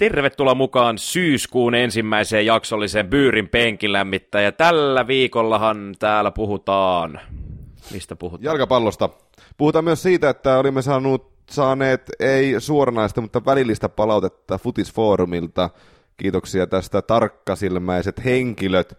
[0.00, 4.40] Tervetuloa mukaan syyskuun ensimmäiseen jaksolliseen Byyrin penkilämmittä.
[4.40, 7.20] Ja tällä viikollahan täällä puhutaan...
[7.92, 8.44] Mistä puhutaan?
[8.44, 9.08] Jalkapallosta.
[9.56, 15.70] Puhutaan myös siitä, että olimme saanut, saaneet ei suoranaista, mutta välillistä palautetta Futisfoorumilta.
[16.16, 18.98] Kiitoksia tästä tarkkasilmäiset henkilöt.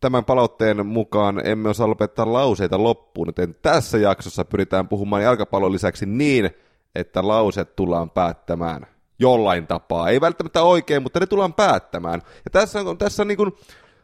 [0.00, 6.06] Tämän palautteen mukaan emme osaa lopettaa lauseita loppuun, joten tässä jaksossa pyritään puhumaan jalkapallon lisäksi
[6.06, 6.50] niin,
[6.94, 8.93] että lauset tullaan päättämään
[9.24, 10.08] jollain tapaa.
[10.08, 12.22] Ei välttämättä oikein, mutta ne tullaan päättämään.
[12.44, 13.52] Ja tässä on, tässä niin kuin,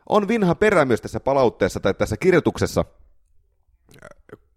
[0.09, 2.85] on vinha perä myös tässä palautteessa tai tässä kirjoituksessa,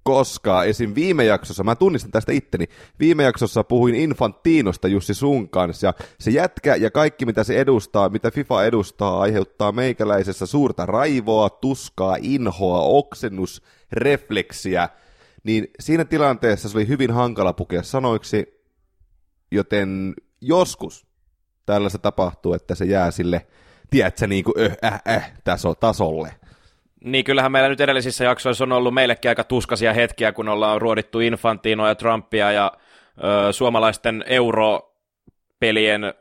[0.03, 0.95] koska esim.
[0.95, 2.65] viime jaksossa, mä tunnistan tästä itteni,
[2.99, 8.09] viime jaksossa puhuin Infantinosta Jussi sun kanssa, ja se jätkä ja kaikki mitä se edustaa,
[8.09, 14.89] mitä FIFA edustaa, aiheuttaa meikäläisessä suurta raivoa, tuskaa, inhoa, oksennusrefleksiä,
[15.43, 18.63] niin siinä tilanteessa se oli hyvin hankala pukea sanoiksi,
[19.51, 21.07] joten joskus
[21.65, 23.45] tällaista tapahtuu, että se jää sille,
[23.89, 26.29] tiedätkö, niin kuin öh, äh, äh, taso, tasolle.
[27.03, 31.19] Niin kyllähän meillä nyt edellisissä jaksoissa on ollut meillekin aika tuskaisia hetkiä, kun ollaan ruodittu
[31.19, 32.71] Infantinoa ja Trumpia ja
[33.47, 36.13] ö, suomalaisten europelien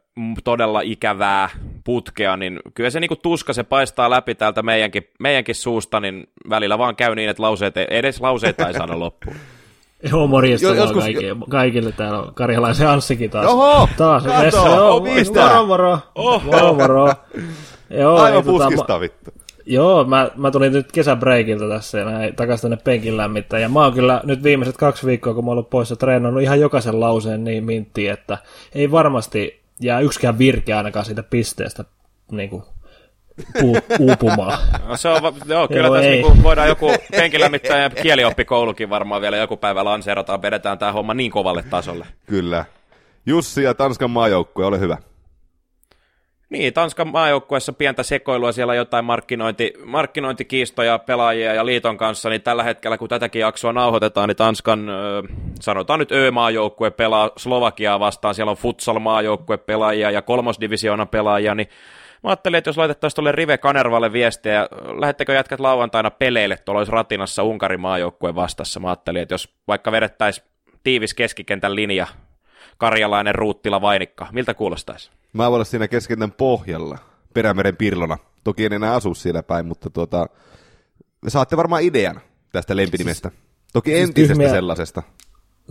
[0.44, 1.48] todella ikävää
[1.84, 6.78] putkea, niin kyllä se niinku tuska, se paistaa läpi täältä meidänkin, meidänkin suusta, niin välillä
[6.78, 9.36] vaan käy niin, että lauseet, edes lauseita ei saada loppuun.
[10.11, 11.03] Joo, morjesta jo, joskus...
[11.03, 13.47] kaikille, kaikille täällä on Karjalaisen Anssikin taas.
[13.47, 15.41] Oho, taas kato, vessa, joo, mistä?
[15.41, 16.41] Moro, moro, Oho.
[16.41, 17.14] moro, moro.
[17.91, 19.31] Joo, Aivan tota, puskista tota, vittu.
[19.67, 23.61] Joo, mä, mä tulin nyt kesäbreikiltä tässä ja näin takaisin tänne penkin lämmittää.
[23.61, 26.61] Ja mä oon kyllä nyt viimeiset kaksi viikkoa, kun mä oon ollut poissa treenannut ihan
[26.61, 28.39] jokaisen lauseen niin mintti, että
[28.75, 31.84] ei varmasti jää yksikään virke ainakaan siitä pisteestä
[32.31, 32.62] niin kuin
[33.98, 34.58] uupumaan.
[34.88, 39.36] No, se on, joo, kyllä joo, tässä niinku voidaan joku penkilämmittäjä ja kielioppikoulukin varmaan vielä
[39.36, 42.06] joku päivä lanseerataan, vedetään tämä homma niin kovalle tasolle.
[42.27, 42.64] Kyllä.
[43.27, 44.97] Jussi ja Tanskan maajoukkue, ole hyvä.
[46.50, 52.62] Niin, Tanskan maajoukkueessa pientä sekoilua, siellä jotain markkinointi, markkinointikiistoja pelaajia ja liiton kanssa, niin tällä
[52.62, 54.91] hetkellä kun tätäkin jaksoa nauhoitetaan, niin Tanskan,
[55.60, 61.69] sanotaan nyt Ö-maajoukkue pelaa Slovakiaa vastaan, siellä on futsal-maajoukkue pelaajia ja kolmosdivisioonan pelaajia, niin
[62.22, 64.69] Mä ajattelin, että jos laitettaisiin tuolle Rive Kanervalle viestiä,
[65.00, 68.81] lähettekö jätkät lauantaina peleille tuolla olisi ratinassa Unkarin maajoukkueen vastassa.
[68.81, 70.47] Mä ajattelin, että jos vaikka vedettäisiin
[70.84, 72.06] tiivis keskikentän linja,
[72.78, 75.11] karjalainen ruuttila vainikka, miltä kuulostaisi?
[75.32, 76.99] Mä voin olla siinä keskikentän pohjalla,
[77.34, 78.19] Perämeren pirlona.
[78.44, 80.27] Toki en enää asu siellä päin, mutta tuota,
[81.28, 82.21] saatte varmaan idean
[82.53, 83.31] tästä lempinimestä.
[83.72, 85.03] Toki siis entisestä tyhmiä, sellaisesta.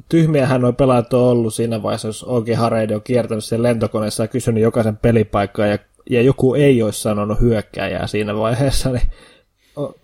[0.09, 4.27] Tyhmiähän nuo pelaajat on ollut siinä vaiheessa, jos oikein Hareide on kiertänyt sen lentokoneessa ja
[4.27, 5.77] kysynyt jokaisen pelipaikkaa ja
[6.09, 9.11] ja joku ei olisi sanonut hyökkääjää siinä vaiheessa, niin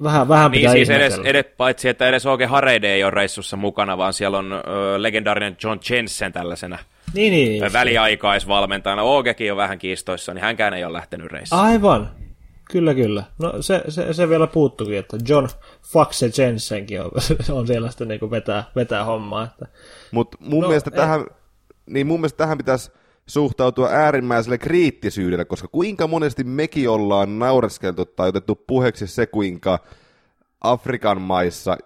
[0.03, 3.57] vähän, vähän niin, pitää siis edes, edes, paitsi, että edes oikein Hareide ei ole reissussa
[3.57, 6.79] mukana, vaan siellä on ö, legendaarinen John Jensen tällaisena
[7.13, 9.01] niin, niin, ö, väliaikaisvalmentajana.
[9.01, 11.61] Ogekin on vähän kiistoissa, niin hänkään ei ole lähtenyt reissuun.
[11.61, 12.09] Aivan,
[12.71, 13.23] kyllä kyllä.
[13.39, 15.47] No se, se, se vielä puuttukin, että John
[15.91, 17.11] Faxe Jensenkin on,
[17.57, 19.43] on siellä sitten niin vetää, vetää hommaa.
[19.43, 19.65] Että...
[20.11, 21.25] Mutta mun, no, mielestä tähän,
[21.85, 22.91] niin mun mielestä tähän pitäisi
[23.27, 29.79] suhtautua äärimmäiselle kriittisyydellä, koska kuinka monesti mekin ollaan naureskeltu tai otettu puheeksi se, kuinka
[30.61, 31.77] Afrikan maissa,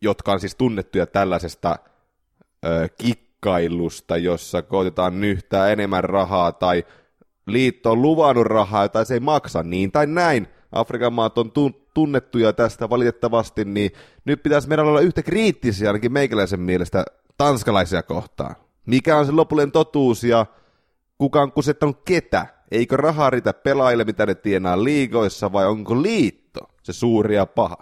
[0.00, 1.78] jotka on siis tunnettuja tällaisesta
[2.64, 6.84] ö, kikkailusta, jossa koitetaan nyhtää enemmän rahaa tai
[7.46, 10.48] liitto on luvannut rahaa tai se ei maksa niin tai näin.
[10.72, 11.52] Afrikan maat on
[11.94, 13.90] tunnettuja tästä valitettavasti, niin
[14.24, 17.04] nyt pitäisi meidän olla yhtä kriittisiä ainakin meikäläisen mielestä
[17.38, 18.56] tanskalaisia kohtaan.
[18.86, 20.46] Mikä on se lopullinen totuus ja
[21.22, 22.46] kuka on kusettanut ketä?
[22.70, 27.76] Eikö rahaa riitä pelaajille, mitä ne tienaa liigoissa, vai onko liitto se suuri ja paha?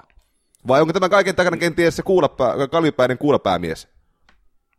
[0.68, 3.88] Vai onko tämä kaiken takana kenties se kuulapää, kalvipäinen kuulapäämies?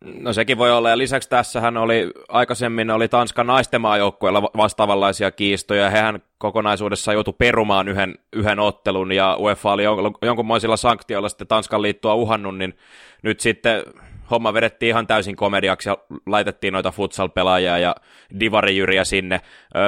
[0.02, 5.84] No sekin voi olla, ja lisäksi tässähän oli, aikaisemmin oli Tanskan naisten maajoukkueella vastaavanlaisia kiistoja,
[5.84, 9.84] ja hehän kokonaisuudessaan joutui perumaan yhden, yhden ottelun, ja UEFA oli
[10.22, 12.78] jonkunmoisilla sanktioilla sitten Tanskan liittoa uhannut, niin
[13.24, 13.84] nyt sitten
[14.32, 17.96] homma vedettiin ihan täysin komediaksi ja laitettiin noita futsal-pelaajia ja
[18.40, 19.42] divarijyriä sinne.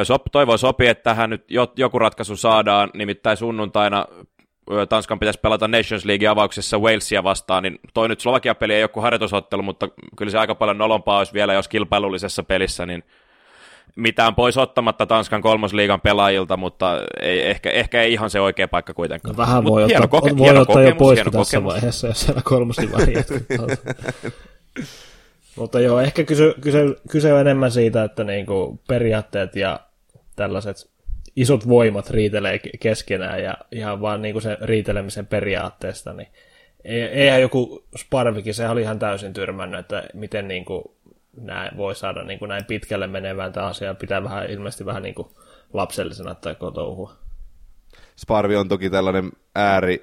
[0.03, 1.45] Sop, toivon sopii, että tähän nyt
[1.75, 4.05] joku ratkaisu saadaan, nimittäin sunnuntaina
[4.89, 9.01] Tanskan pitäisi pelata Nations League avauksessa Walesia vastaan, niin toi nyt Slovakia-peli ei ole kuin
[9.01, 13.03] harjoitusottelu, mutta kyllä se aika paljon nolompaa olisi vielä, jos kilpailullisessa pelissä, niin
[13.95, 18.93] mitään pois ottamatta Tanskan kolmosliigan pelaajilta, mutta ei, ehkä, ehkä ei ihan se oikea paikka
[18.93, 19.35] kuitenkaan.
[19.35, 21.73] No vähän voi ottaa, koke- voi ottaa kokemus, jo pois tässä kokemus.
[21.73, 23.01] vaiheessa, jos siellä kolmosliigan
[25.55, 26.79] Mutta joo, ehkä kyse, kyse,
[27.09, 29.79] kyse on enemmän siitä, että niinku periaatteet ja
[30.35, 30.89] tällaiset
[31.35, 36.27] isot voimat riitelee keskenään ja ihan vaan niinku se riitelemisen periaatteesta, niin
[36.83, 40.95] eihän joku Sparvikin, sehän oli ihan täysin tyrmännyt, että miten niinku
[41.37, 43.95] näin, voi saada niin kuin näin pitkälle menevään tämä asia.
[43.95, 45.27] Pitää vähän, ilmeisesti vähän niin kuin
[45.73, 47.13] lapsellisena tai kotouhua.
[48.15, 50.01] Sparvi on toki tällainen ääri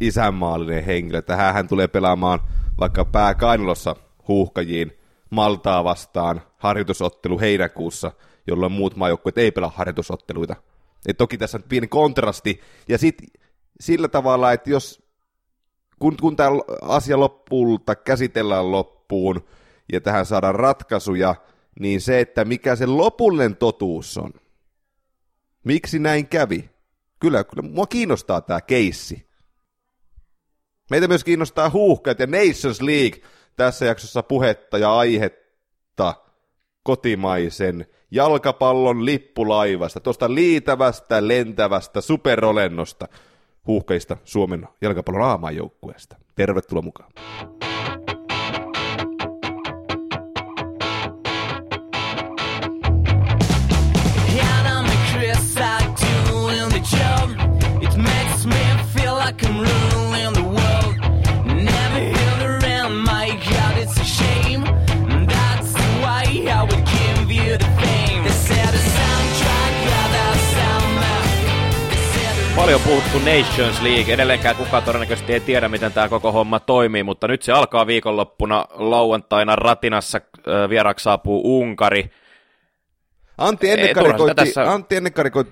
[0.00, 2.40] isänmaallinen henkilö, että hän tulee pelaamaan
[2.80, 3.96] vaikka pääkainalossa
[4.28, 4.98] huuhkajiin
[5.30, 8.12] Maltaa vastaan harjoitusottelu heinäkuussa,
[8.46, 10.56] jolloin muut maajoukkueet ei pelaa harjoitusotteluita.
[11.08, 13.28] Et toki tässä on pieni kontrasti, ja sitten
[13.80, 15.02] sillä tavalla, että jos
[15.98, 16.50] kun, kun tämä
[16.82, 19.44] asia lopulta käsitellään loppuun
[19.92, 21.34] ja tähän saadaan ratkaisuja,
[21.80, 24.32] niin se, että mikä se lopullinen totuus on.
[25.64, 26.70] Miksi näin kävi?
[27.20, 29.26] Kyllä, kyllä mua kiinnostaa tämä keissi.
[30.90, 33.20] Meitä myös kiinnostaa huuhkat ja Nations League
[33.56, 36.14] tässä jaksossa puhetta ja aihetta
[36.82, 43.08] kotimaisen jalkapallon lippulaivasta, tuosta liitävästä, lentävästä superolennosta
[43.66, 46.16] huuhkeista Suomen jalkapallon aamajoukkueesta.
[46.34, 47.12] Tervetuloa mukaan.
[72.72, 74.14] Paljon puhuttu Nations League.
[74.14, 78.64] Edelleenkään kukaan todennäköisesti ei tiedä, miten tämä koko homma toimii, mutta nyt se alkaa viikonloppuna
[78.70, 80.20] lauantaina Ratinassa.
[80.68, 82.10] Vieraksi saapuu Unkari.
[83.38, 84.72] Antti Ennekari, koitti, tässä...
[84.72, 84.96] Antti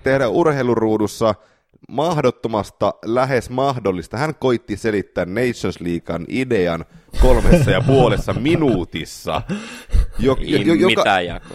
[0.03, 1.35] tehdä urheiluruudussa
[1.89, 4.17] mahdottomasta lähes mahdollista.
[4.17, 6.85] Hän koitti selittää Nations Leaguean idean
[7.21, 9.41] kolmessa ja puolessa minuutissa.
[10.19, 11.03] Jo, jo, jo, joka.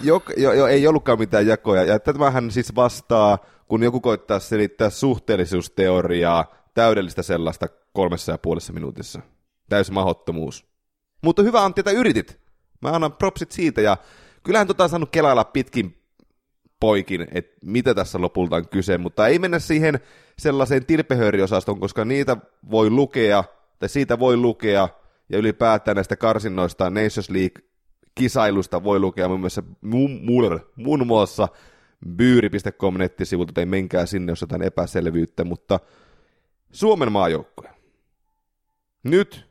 [0.02, 1.84] Jo, jo, jo, ei ollutkaan mitään jakoja.
[1.84, 3.38] Ja tämähän siis vastaa
[3.69, 9.20] kun joku koittaa selittää suhteellisuusteoriaa, täydellistä sellaista kolmessa ja puolessa minuutissa.
[9.69, 10.67] Täysi mahottomuus.
[11.23, 12.40] Mutta hyvä Antti, että yritit.
[12.82, 13.96] Mä annan propsit siitä, ja
[14.43, 16.02] kyllähän tota on saanut kelailla pitkin
[16.81, 20.00] poikin, että mitä tässä lopulta on kyse, mutta ei mennä siihen
[20.38, 22.37] sellaiseen tilpehööriosastoon, koska niitä
[22.70, 23.44] voi lukea,
[23.78, 24.88] tai siitä voi lukea,
[25.28, 29.62] ja ylipäätään näistä karsinnoista Nations League-kisailusta voi lukea muun muassa,
[30.76, 31.49] muun, muassa
[32.17, 35.81] byyri.com nettisivulta, tai menkää sinne, jos jotain epäselvyyttä, mutta
[36.73, 37.70] Suomen maajoukkue.
[39.02, 39.46] Nyt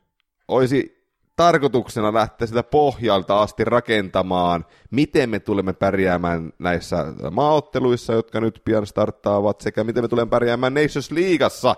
[0.48, 0.95] olisi
[1.36, 8.88] tarkoituksena lähteä sitä pohjalta asti rakentamaan, miten me tulemme pärjäämään näissä maaotteluissa, jotka nyt pian
[8.88, 11.76] starttaavat, sekä miten me tulemme pärjäämään Nations Leagueassa.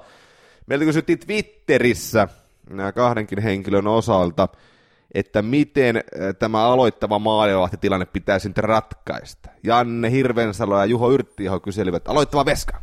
[0.67, 2.27] Meiltä kysyttiin Twitterissä
[2.69, 4.47] nämä kahdenkin henkilön osalta,
[5.13, 6.03] että miten
[6.39, 9.49] tämä aloittava maalivahtitilanne pitäisi nyt ratkaista.
[9.63, 12.81] Janne Hirvensalo ja Juho Yrttiaho kyselivät, aloittava veska.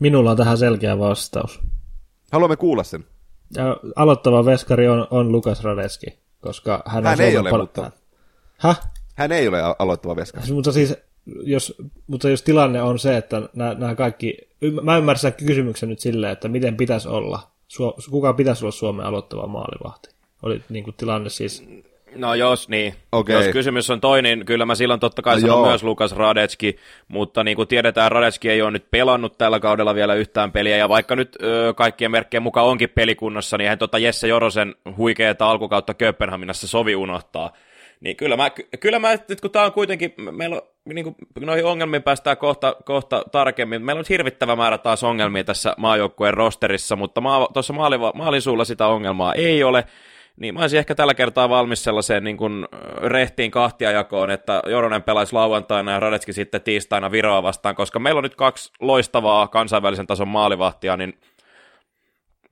[0.00, 1.60] Minulla on tähän selkeä vastaus.
[2.32, 3.04] Haluamme kuulla sen.
[3.56, 6.06] Ja aloittava veskari on, on Lukas Radeski,
[6.40, 7.90] koska hän, hän on ei ole, pal- mutta...
[8.58, 8.80] Häh?
[9.14, 10.52] Hän ei ole aloittava veskari.
[10.52, 10.94] Mutta siis,
[11.26, 11.74] jos,
[12.06, 14.36] mutta jos tilanne on se, että nämä, nämä kaikki,
[14.82, 17.50] mä ymmärrän kysymyksen nyt silleen, että miten pitäisi olla,
[18.10, 20.08] kuka pitäisi olla Suomen aloittava maalivahti?
[20.42, 21.64] Oli niin kuin tilanne siis...
[22.14, 22.94] No jos niin.
[23.12, 23.36] Okay.
[23.36, 25.66] Jos kysymys on toinen, niin kyllä mä silloin totta kai no sanon joo.
[25.66, 26.76] myös Lukas Radetski,
[27.08, 30.88] mutta niin kuin tiedetään, Radetski ei ole nyt pelannut tällä kaudella vielä yhtään peliä, ja
[30.88, 35.94] vaikka nyt ö, kaikkien merkkien mukaan onkin pelikunnossa, niin hän tota Jesse Jorosen huikeeta alkukautta
[35.94, 37.52] Kööpenhaminassa sovi unohtaa.
[38.00, 38.50] Niin kyllä mä,
[38.80, 40.62] kyllä mä nyt kun tämä on kuitenkin, meillä on,
[40.94, 43.82] niin kuin, noihin ongelmiin päästään kohta, kohta tarkemmin.
[43.82, 48.64] Meillä on hirvittävä määrä taas ongelmia tässä maajoukkueen rosterissa, mutta maa, tuossa maali, maalin suulla
[48.64, 49.84] sitä ongelmaa ei ole.
[50.40, 52.66] Niin mä olisin ehkä tällä kertaa valmis sellaiseen niin kuin
[53.02, 58.22] rehtiin kahtiajakoon, että Joronen pelaisi lauantaina ja Radetski sitten tiistaina Viroa vastaan, koska meillä on
[58.22, 61.14] nyt kaksi loistavaa kansainvälisen tason maalivahtia, niin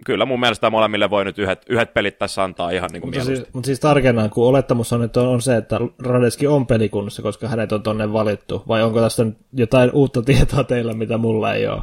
[0.07, 3.25] kyllä mun mielestä molemmille voi nyt yhdet, yhdet pelit tässä antaa ihan niin kuin mutta,
[3.25, 7.23] siis, mutta siis tarkennan, kun olettamus on, että on, on se, että Radeski on pelikunnassa,
[7.23, 11.67] koska hänet on tonne valittu, vai onko tästä jotain uutta tietoa teillä, mitä mulla ei
[11.67, 11.83] ole?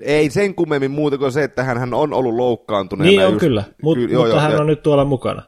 [0.00, 3.10] Ei sen kummemmin muuta kuin se, että hän on ollut loukkaantuneena.
[3.10, 5.42] Niin on just, kyllä, Mut, ky- joo, mutta joo, hän ja, on nyt tuolla mukana.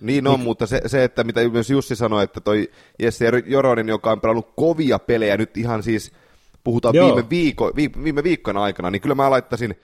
[0.00, 0.44] Niin on, Mik...
[0.44, 4.52] mutta se, se, että mitä myös Jussi sanoi, että toi Jesse Joronen, joka on pelannut
[4.56, 6.12] kovia pelejä nyt ihan siis,
[6.64, 9.74] puhutaan viime, viiko, viime, viime viikkojen aikana, niin kyllä mä laittaisin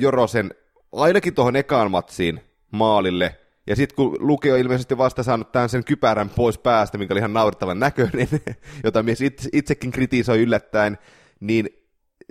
[0.00, 0.54] Jorosen
[0.92, 3.36] ainakin tuohon ekaan matsiin maalille,
[3.66, 7.18] ja sitten kun Luke on ilmeisesti vasta saanut tämän sen kypärän pois päästä, mikä oli
[7.18, 8.28] ihan naurettavan näköinen,
[8.84, 10.98] jota mies itse, itsekin kritisoi yllättäen,
[11.40, 11.68] niin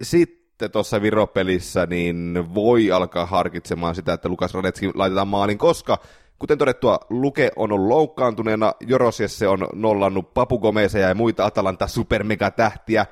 [0.02, 5.98] sitten sitten tuossa Viropelissä niin voi alkaa harkitsemaan sitä, että Lukas Radetski laitetaan maalin, koska
[6.40, 13.06] kuten todettua, Luke on ollut loukkaantuneena, Jorosjesse on nollannut Papugomeseja ja muita Atalanta supermegatähtiä,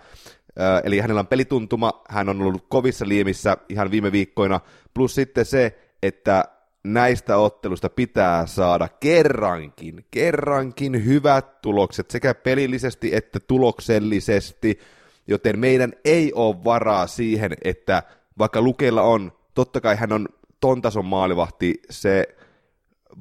[0.84, 4.60] eli hänellä on pelituntuma, hän on ollut kovissa liimissä ihan viime viikkoina,
[4.94, 6.46] plus sitten se, että
[6.84, 14.80] näistä ottelusta pitää saada kerrankin, kerrankin hyvät tulokset sekä pelillisesti että tuloksellisesti,
[15.28, 18.04] joten meidän ei ole varaa siihen, että
[18.40, 20.28] vaikka Lukeilla on, totta kai hän on
[20.60, 22.28] ton tason maalivahti, se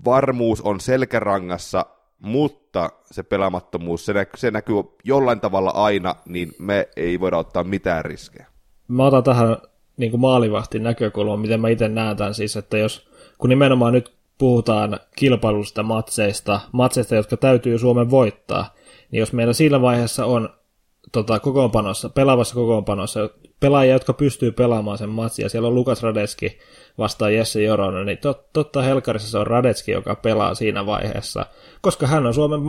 [0.05, 1.87] varmuus on selkärangassa,
[2.19, 7.65] mutta se pelaamattomuus, se, nä- se näkyy jollain tavalla aina, niin me ei voida ottaa
[7.65, 8.47] mitään riskejä.
[8.89, 9.57] Mä otan tähän
[9.97, 15.01] niin maalivahtin näkökulman, miten mä itse näen tämän siis, että jos, kun nimenomaan nyt puhutaan
[15.17, 18.75] kilpailusta matseista, matseista, jotka täytyy Suomen voittaa,
[19.11, 20.49] niin jos meillä siinä vaiheessa on
[21.13, 23.31] tota, kokoonpanossa, pelaavassa kokoonpanossa
[23.61, 26.59] pelaajia, jotka pystyy pelaamaan sen matsin, ja siellä on Lukas Radeski
[26.99, 31.47] vastaan Jesse Joronen, niin tot, totta Helkarissa se on Radetski, joka pelaa siinä vaiheessa,
[31.81, 32.61] koska hän on Suomen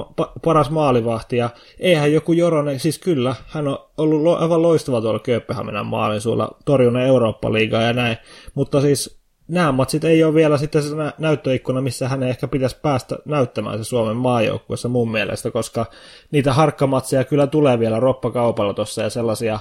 [0.43, 1.49] paras maalivahti, ja
[1.79, 6.57] eihän joku Joronen, siis kyllä, hän on ollut lo, aivan loistava tuolla Kööpenhaminan maalin sulla
[6.65, 8.17] torjunnan Eurooppa-liigaa ja näin,
[8.55, 13.17] mutta siis nämä matsit ei ole vielä sitten se näyttöikkuna, missä hän ehkä pitäisi päästä
[13.25, 15.85] näyttämään se Suomen maajoukkuessa mun mielestä, koska
[16.31, 19.59] niitä harkkamatseja kyllä tulee vielä roppakaupalla tuossa ja sellaisia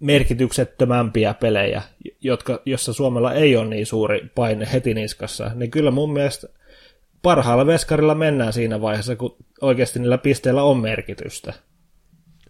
[0.00, 1.82] merkityksettömämpiä pelejä,
[2.20, 6.48] jotka, jossa Suomella ei ole niin suuri paine heti niskassa, niin kyllä mun mielestä
[7.22, 11.52] parhaalla veskarilla mennään siinä vaiheessa, kun oikeasti niillä pisteillä on merkitystä.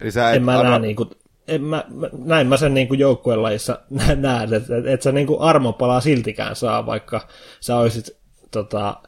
[0.01, 0.69] Eli sä et en mä arva...
[0.69, 1.09] näe niin kuin,
[1.47, 1.83] en mä,
[2.25, 3.79] näin mä sen niin kuin joukkueen lajissa
[4.15, 7.27] näen, että et, et sä niin kuin armopalaa siltikään saa, vaikka
[7.59, 8.17] sä olisit
[8.51, 9.01] tota,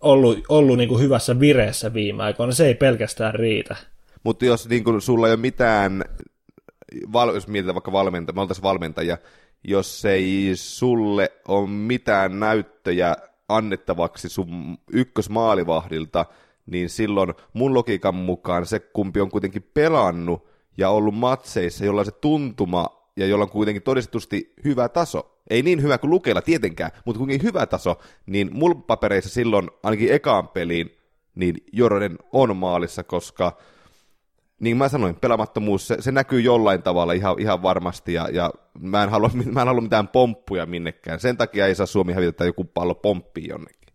[0.00, 2.52] ollut, ollut niin kuin hyvässä vireessä viime aikoina.
[2.52, 3.76] Se ei pelkästään riitä.
[4.24, 6.04] Mutta jos niin kuin, sulla ei ole mitään,
[7.34, 9.18] jos mietitään vaikka valmentaja, me oltaisiin valmentajia,
[9.64, 13.16] jos ei sulle ole mitään näyttöjä
[13.48, 16.26] annettavaksi sun ykkösmaalivahdilta,
[16.66, 22.10] niin silloin mun logiikan mukaan se, kumpi on kuitenkin pelannut, ja ollut matseissa, jolla se
[22.10, 25.38] tuntuma ja jolla on kuitenkin todistetusti hyvä taso.
[25.50, 30.12] Ei niin hyvä kuin lukeilla tietenkään, mutta kuitenkin hyvä taso, niin mulla papereissa silloin ainakin
[30.12, 30.90] ekaan peliin,
[31.34, 33.56] niin Joronen on maalissa, koska
[34.60, 39.02] niin mä sanoin, pelaamattomuus, se, se näkyy jollain tavalla ihan, ihan varmasti, ja, ja mä,
[39.02, 41.20] en halua, mä en halua mitään pomppuja minnekään.
[41.20, 43.85] Sen takia ei saa Suomi hävitä, joku pallo pomppii jonnekin.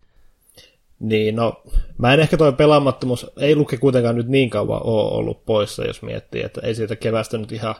[1.02, 1.62] Niin, no
[1.98, 6.02] mä en ehkä toi pelaamattomuus, ei luke kuitenkaan nyt niin kauan ole ollut poissa, jos
[6.02, 7.74] miettii, että ei siitä kevästä nyt ihan,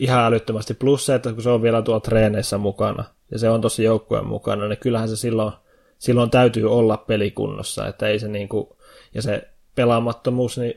[0.00, 0.74] ihan älyttömästi.
[0.74, 4.26] Plus se, että kun se on vielä tuolla treeneissä mukana, ja se on tosi joukkueen
[4.26, 5.52] mukana, niin kyllähän se silloin,
[5.98, 8.76] silloin täytyy olla pelikunnossa, että ei se niinku,
[9.14, 10.74] ja se pelaamattomuus, niin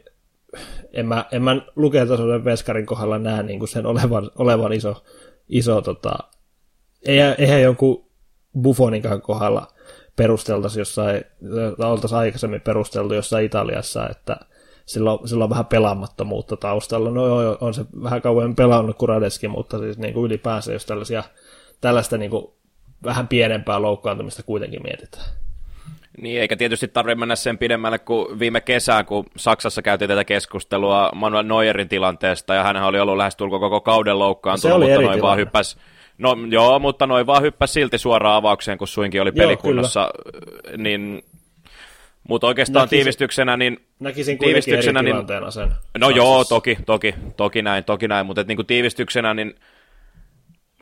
[0.93, 5.03] en mä, en mä luketasoiden veskarin kohdalla näe niinku sen olevan, olevan iso,
[5.49, 6.15] iso tota,
[7.37, 8.05] eihän jonkun
[8.61, 9.67] Buffonikan kohdalla
[10.15, 11.23] perusteltaisiin jossain,
[11.77, 14.37] tai oltaisiin aikaisemmin perusteltu jossain Italiassa, että
[14.85, 17.11] sillä on, sillä on vähän pelaamattomuutta taustalla.
[17.11, 20.85] No joo, on se vähän kauemmin pelannut kuin Radeski, mutta siis niin kuin ylipäänsä, jos
[20.85, 21.23] tällaisia,
[21.81, 22.47] tällaista niin kuin
[23.03, 25.25] vähän pienempää loukkaantumista kuitenkin mietitään.
[26.21, 31.09] Niin, eikä tietysti tarvitse mennä sen pidemmälle kuin viime kesään, kun Saksassa käytiin tätä keskustelua
[31.15, 35.77] Manuel Neuerin tilanteesta, ja hän oli ollut lähestulko koko kauden loukkaantunut, mutta noin vaan hyppäsi
[36.17, 39.99] No joo, mutta noin vaan hyppäsi silti suoraan avaukseen, kun suinkin oli pelikunnossa.
[39.99, 41.23] Joo, niin,
[42.29, 43.85] mutta oikeastaan näkisin, tiivistyksenä, niin...
[43.99, 45.71] Näkisin tiivistyksenä, eri niin, sen.
[45.97, 49.55] No joo, toki, toki, toki näin, toki näin, mutta niin kuin tiivistyksenä, niin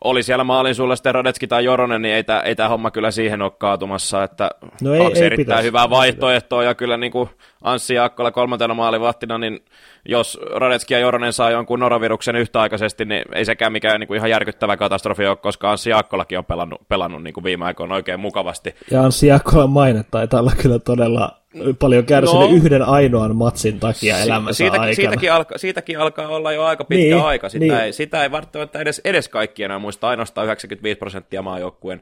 [0.04, 3.42] oli siellä maalin sulla sitten Rodetski tai Joronen, niin ei tämä ei homma kyllä siihen
[3.42, 4.50] ole kaatumassa, että
[4.82, 5.68] no ei, kaksi ei erittäin pitäisi.
[5.68, 7.30] hyvää vaihtoehtoa, ja kyllä niin kuin
[7.62, 9.60] Anssi Jaakkola kolmantena maalivahtina, niin
[10.06, 14.30] jos Radetski ja Joronen saa jonkun noroviruksen yhtäaikaisesti, niin ei sekään mikään niin kuin ihan
[14.30, 18.76] järkyttävä katastrofi ole, koska Anssi Jaakkolakin on pelannut, pelannut niin kuin viime aikoina oikein mukavasti.
[18.92, 21.41] Ja Anssi Jaakkolan maine taitaa olla kyllä todella
[21.80, 24.96] paljon kärsinyt no, yhden ainoan matsin takia elämänsä siitäkin, aikana.
[24.96, 27.50] Siitäkin, alka, siitäkin alkaa olla jo aika pitkä niin, aika.
[27.50, 27.74] Sitä, niin.
[27.74, 32.02] ei, sitä ei välttämättä edes, edes kaikki enää muista, ainoastaan 95 prosenttia maajoukkueen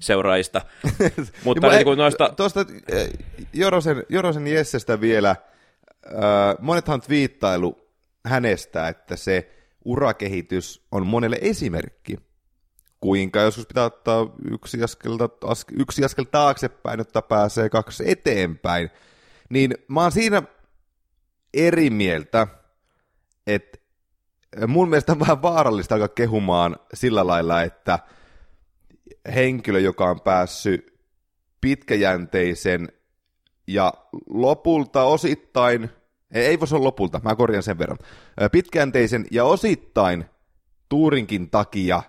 [0.00, 0.60] seuraajista.
[1.44, 2.32] Mutta niin kuin noista...
[2.36, 3.08] Tuosta eh,
[3.52, 6.16] Jorosen, Jorosen Jessestä vielä, äh,
[6.60, 7.78] monethan twiittailu
[8.24, 9.50] hänestä, että se
[9.84, 12.16] urakehitys on monelle esimerkki
[13.00, 15.18] kuinka joskus pitää ottaa yksi askel,
[15.78, 18.90] yksi askel taaksepäin, jotta pääsee kaksi eteenpäin.
[19.50, 20.42] Niin mä oon siinä
[21.54, 22.46] eri mieltä,
[23.46, 23.78] että
[24.66, 27.98] mun mielestä on vähän vaarallista alkaa kehumaan sillä lailla, että
[29.34, 30.98] henkilö, joka on päässyt
[31.60, 32.88] pitkäjänteisen
[33.66, 33.92] ja
[34.30, 35.90] lopulta osittain,
[36.30, 37.98] ei voisi olla lopulta, mä korjan sen verran,
[38.52, 40.24] pitkäjänteisen ja osittain
[40.88, 42.02] Tuurinkin takia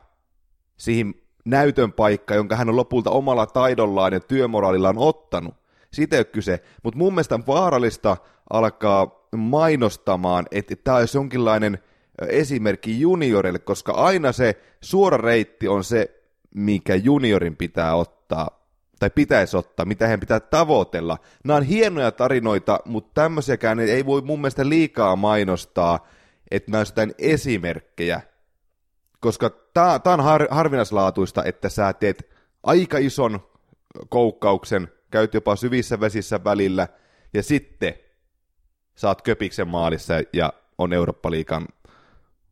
[0.80, 1.14] siihen
[1.46, 5.56] näytön paikka, jonka hän on lopulta omalla taidollaan ja työmoraalillaan ottanut.
[5.94, 8.18] Siitä ei ole kyse, mutta mun mielestä on vaarallista
[8.50, 11.80] alkaa mainostamaan, että tämä olisi jonkinlainen
[12.28, 16.22] esimerkki juniorille, koska aina se suora reitti on se,
[16.56, 18.60] mikä juniorin pitää ottaa.
[19.00, 21.18] tai pitäisi ottaa, mitä heidän pitää tavoitella.
[21.44, 26.08] Nämä on hienoja tarinoita, mutta tämmöisiäkään ei voi mun mielestä liikaa mainostaa,
[26.52, 28.22] että nämä on jotain esimerkkejä,
[29.20, 32.30] koska tämä on har, harvinaislaatuista, että sä teet
[32.64, 33.40] aika ison
[34.10, 36.88] koukkauksen, käyt jopa syvissä vesissä välillä,
[37.34, 37.94] ja sitten
[38.96, 41.68] saat köpiksen maalissa ja on Eurooppa-liikan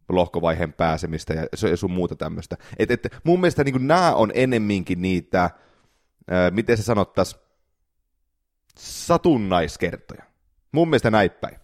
[0.10, 2.58] lohkovaiheen pääsemistä ja sun muuta tämmöistä.
[2.80, 5.50] Et, et, mun mielestä niin nämä on enemminkin niitä,
[6.28, 7.42] ää, miten se sanottaisiin,
[8.78, 10.24] satunnaiskertoja.
[10.72, 11.58] Mun mielestä näin päin.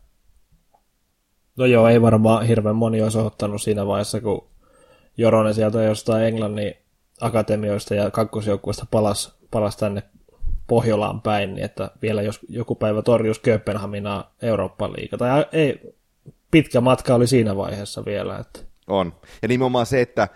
[1.58, 4.53] No joo, ei varmaan hirveän moni olisi ottanut siinä vaiheessa, kun
[5.18, 6.74] Joronen sieltä jostain Englannin
[7.22, 10.04] akatemioista ja kakkosjoukkueesta palas, palas tänne
[10.68, 15.18] Pohjolaan päin, niin että vielä jos joku päivä torjus Kööpenhaminaa Euroopan liiga.
[15.18, 15.96] Tai ei,
[16.52, 18.38] pitkä matka oli siinä vaiheessa vielä.
[18.38, 18.60] Että...
[18.88, 19.14] On.
[19.42, 20.28] Ja nimenomaan se, että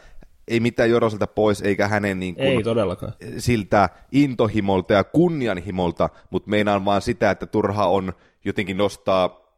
[0.48, 3.14] ei mitään Joroselta pois, eikä hänen niin kuin ei todellakaan.
[3.38, 8.14] siltä intohimolta ja kunnianhimolta, mutta meinaan vaan sitä, että turha on
[8.46, 9.54] jotenkin nostaa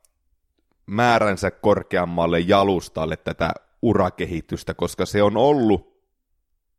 [0.86, 6.00] määränsä korkeammalle jalustalle tätä urakehitystä, koska se on ollut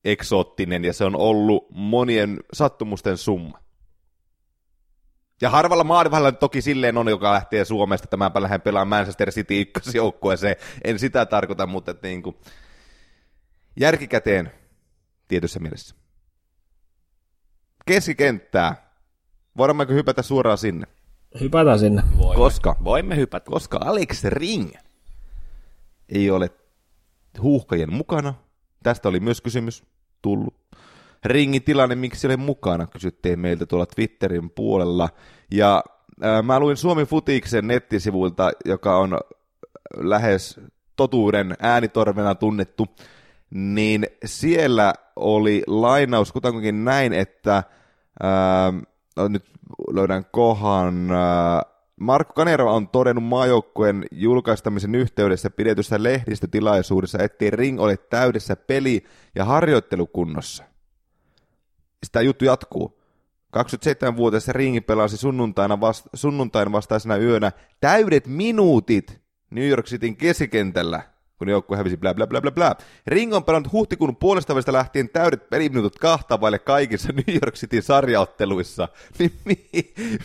[0.04, 3.58] eksoottinen ja se on ollut monien sattumusten summa.
[5.42, 10.56] Ja harvalla maadivalla toki silleen on, joka lähtee Suomesta tämän lähden pelaamaan Manchester City ykkösjoukkueeseen.
[10.84, 12.36] En sitä tarkoita, mutta että niin kuin
[13.80, 14.52] järkikäteen
[15.28, 15.94] tietyssä mielessä.
[17.86, 18.90] Keskikenttää.
[19.56, 20.86] Voidaanko hypätä suoraan sinne?
[21.40, 22.02] Hypätään sinne.
[22.18, 22.36] Voimme.
[22.36, 22.76] Koska?
[22.84, 23.50] Voimme hypätä.
[23.50, 24.72] Koska Alex Ring
[26.08, 26.50] ei ole
[27.42, 28.34] huuhkajien mukana.
[28.82, 29.84] Tästä oli myös kysymys
[30.22, 30.54] tullut.
[31.24, 35.08] Ringin tilanne, miksi ole mukana, kysyttiin meiltä tuolla Twitterin puolella.
[35.50, 35.84] Ja
[36.22, 39.18] ää, mä luin Suomi Futiksen nettisivuilta, joka on
[39.96, 40.60] lähes
[40.96, 42.86] totuuden äänitorvena tunnettu,
[43.50, 47.62] niin siellä oli lainaus kutakuinkin näin, että
[48.22, 48.72] ää,
[49.28, 49.44] nyt
[49.92, 51.62] löydän kohan, ää,
[52.00, 59.44] Markku Kanerva on todennut maajoukkueen julkaistamisen yhteydessä pidetyssä lehdistötilaisuudessa, ettei Ring ole täydessä peli- ja
[59.44, 60.64] harjoittelukunnossa.
[62.04, 63.00] Sitä juttu jatkuu.
[63.56, 71.02] 27-vuotias Ringi pelasi sunnuntaina vasta, sunnuntain vastaisena yönä täydet minuutit New York Cityn keskikentällä,
[71.40, 72.74] kun joukkue hävisi bla bla bla bla bla.
[73.06, 78.88] Ring on pelannut huhtikuun puolesta lähtien täydet peliminuutit kahta vaille kaikissa New York Cityn sarjaotteluissa.
[79.18, 79.68] Mi, mi,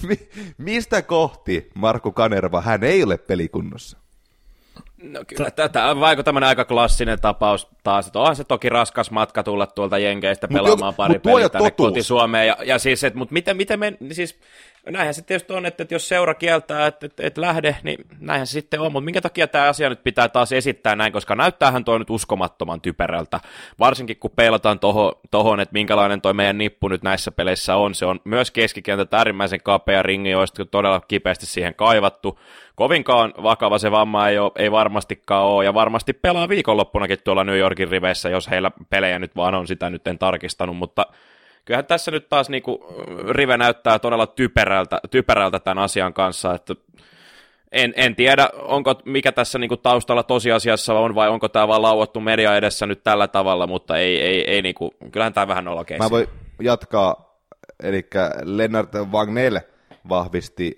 [0.07, 0.19] mi,
[0.57, 3.97] mistä kohti Marko Kanerva hän ei ole pelikunnossa?
[5.03, 9.11] No kyllä, tämä on vaikka tämmöinen aika klassinen tapaus taas, että onhan se toki raskas
[9.11, 13.03] matka tulla tuolta Jenkeistä pelaamaan mut, pari mut peliä tänne koti Suomeen, ja, ja siis,
[13.03, 14.39] että, mutta miten, miten me, siis,
[14.89, 18.47] näinhän se tietysti on, että, että jos seura kieltää, että, että, että lähde, niin näinhän
[18.47, 21.85] se sitten on, mutta minkä takia tämä asia nyt pitää taas esittää näin, koska näyttäähän
[21.85, 23.39] tuo nyt uskomattoman typerältä,
[23.79, 28.05] varsinkin kun peilataan tohon, tohon, että minkälainen toi meidän nippu nyt näissä peleissä on, se
[28.05, 32.39] on myös keskikentältä äärimmäisen kapea ringi, joista todella kipeästi siihen kaivattu,
[32.75, 37.57] kovinkaan vakava se vamma ei, ole, ei varmastikaan ole, ja varmasti pelaa viikonloppunakin tuolla New
[37.57, 41.05] Yorkin riveissä, jos heillä pelejä nyt vaan on, sitä nyt en tarkistanut, mutta
[41.65, 42.85] kyllähän tässä nyt taas niinku
[43.29, 46.75] Rive näyttää todella typerältä, typerältä tämän asian kanssa, että
[47.71, 52.19] en, en tiedä, onko mikä tässä niinku taustalla tosiasiassa on, vai onko tämä vaan lauottu
[52.19, 56.09] media edessä nyt tällä tavalla, mutta ei, ei, ei niinku, kyllähän tämä vähän olla Mä
[56.09, 56.27] voin
[56.61, 57.39] jatkaa,
[57.83, 58.07] eli
[58.43, 59.57] Lennart Wagnell
[60.09, 60.75] vahvisti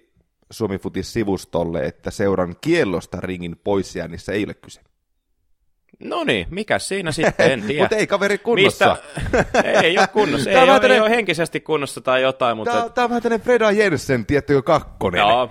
[0.52, 4.82] Suomi Futis sivustolle, että seuran kiellosta ringin poisjäännissä ei ole kyse.
[6.00, 7.84] No niin, mikä siinä sitten, en tiedä.
[7.84, 8.98] mutta ei kaveri kunnossa.
[9.16, 9.62] Mistä?
[9.84, 12.58] ei ole kunnossa, ei, ole, ei ole henkisesti kunnossa tai jotain.
[12.58, 12.74] Mutta...
[12.74, 15.20] Tämä, tämä on vähän tämmöinen Freda Jensen, tiettykö kakkonen.
[15.20, 15.50] Joo.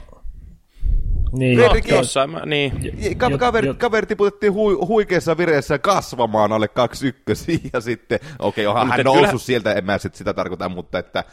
[1.33, 2.73] Niin, no, jossain, mä, niin.
[3.17, 8.83] Ka- kaveri, kaveri tiputettiin hu- huikeassa vireessä kasvamaan alle kaksi ykkösiä ja sitten, okei, okay,
[8.83, 9.39] onhan hän noussut kyllä...
[9.39, 11.25] sieltä, en mä sit sitä tarkoita, mutta että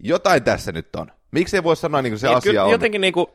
[0.00, 1.12] jotain tässä nyt on.
[1.30, 2.70] Miksi ei voi sanoa niin kuin se niin, asia on?
[2.70, 3.26] Jotenkin niin kuin,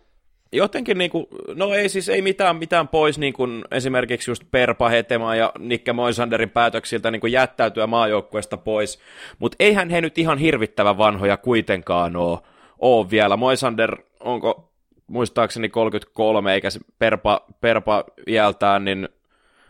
[0.52, 4.90] jotenkin niin kuin, no ei siis ei mitään, mitään pois niin kuin esimerkiksi just Perpa
[4.90, 9.00] Hetema ja Nikke Moisanderin päätöksiltä niin kuin jättäytyä maajoukkueesta pois,
[9.40, 12.40] mutta eihän he nyt ihan hirvittävän vanhoja kuitenkaan ole,
[12.80, 13.38] ole vielä.
[13.38, 14.72] Moisander, onko
[15.08, 19.10] muistaakseni 33, eikä se Perpa, Perpa iältään, niin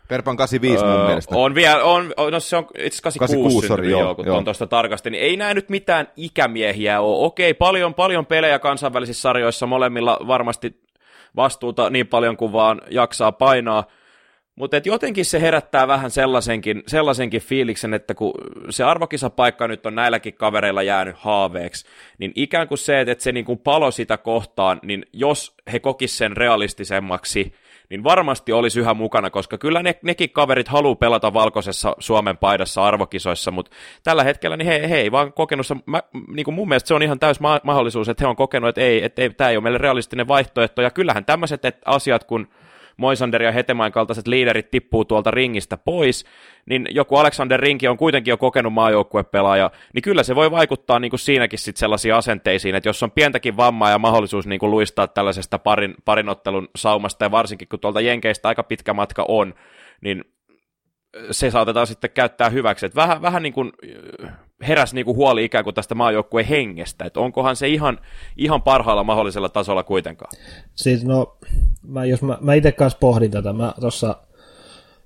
[0.08, 1.36] Perpan 85 öö, mun mielestä.
[1.36, 4.42] On vielä, on, no se on itse 86, 86 sorry, joo, kun joo.
[4.42, 7.26] tuosta tarkasti, niin ei näe nyt mitään ikämiehiä ole.
[7.26, 10.82] Okei, paljon, paljon pelejä kansainvälisissä sarjoissa, molemmilla varmasti
[11.36, 13.84] vastuuta niin paljon kuin vaan jaksaa painaa,
[14.56, 18.34] Mutta jotenkin se herättää vähän sellaisenkin, sellaisenkin fiiliksen, että kun
[18.70, 21.86] se arvokisapaikka nyt on näilläkin kavereilla jäänyt haaveeksi,
[22.18, 26.18] niin ikään kuin se, että se niin kuin palo sitä kohtaan, niin jos he kokis
[26.18, 27.54] sen realistisemmaksi,
[27.90, 32.86] niin varmasti olisi yhä mukana, koska kyllä ne, nekin kaverit haluaa pelata valkoisessa Suomen paidassa
[32.86, 33.72] arvokisoissa, mutta
[34.04, 37.04] tällä hetkellä niin he, he ei vaan kokenut, mä, niin kuin mun mielestä se on
[37.04, 39.64] ihan täys ma- mahdollisuus, että he on kokenut, että ei, että ei, tämä ei ole
[39.64, 42.48] meille realistinen vaihtoehto, ja kyllähän tämmöiset asiat, kun
[42.98, 46.26] Moisander ja Hetemain kaltaiset liiderit tippuu tuolta ringistä pois,
[46.66, 51.10] niin joku Alexander Rinki on kuitenkin jo kokenut maajoukkuepelaaja, niin kyllä se voi vaikuttaa niin
[51.10, 55.08] kuin siinäkin sit sellaisiin asenteisiin, että jos on pientäkin vammaa ja mahdollisuus niin kuin luistaa
[55.08, 59.54] tällaisesta parin, parinottelun saumasta, ja varsinkin kun tuolta Jenkeistä aika pitkä matka on,
[60.02, 60.24] niin
[61.32, 62.86] se saatetaan sitten käyttää hyväksi.
[62.86, 63.72] Että vähän, vähän niin kuin
[64.68, 68.00] heräs niin kuin huoli ikään kuin tästä maajoukkueen hengestä, että onkohan se ihan,
[68.38, 70.32] ihan parhaalla mahdollisella tasolla kuitenkaan.
[70.76, 71.38] Siis no,
[71.88, 74.16] mä, jos mä, mä itse kanssa pohdin tätä, mä tuossa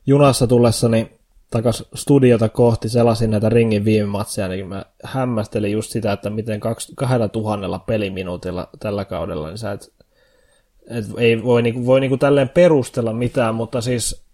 [0.05, 1.19] junassa tullessani
[1.51, 6.59] takas studiota kohti selasin näitä ringin viime matseja, niin mä hämmästelin just sitä, että miten
[6.95, 9.93] kahdella tuhannella peliminuutilla tällä kaudella, niin sä et,
[10.89, 14.28] et ei voi, niinku, voi niinku tälleen perustella mitään, mutta siis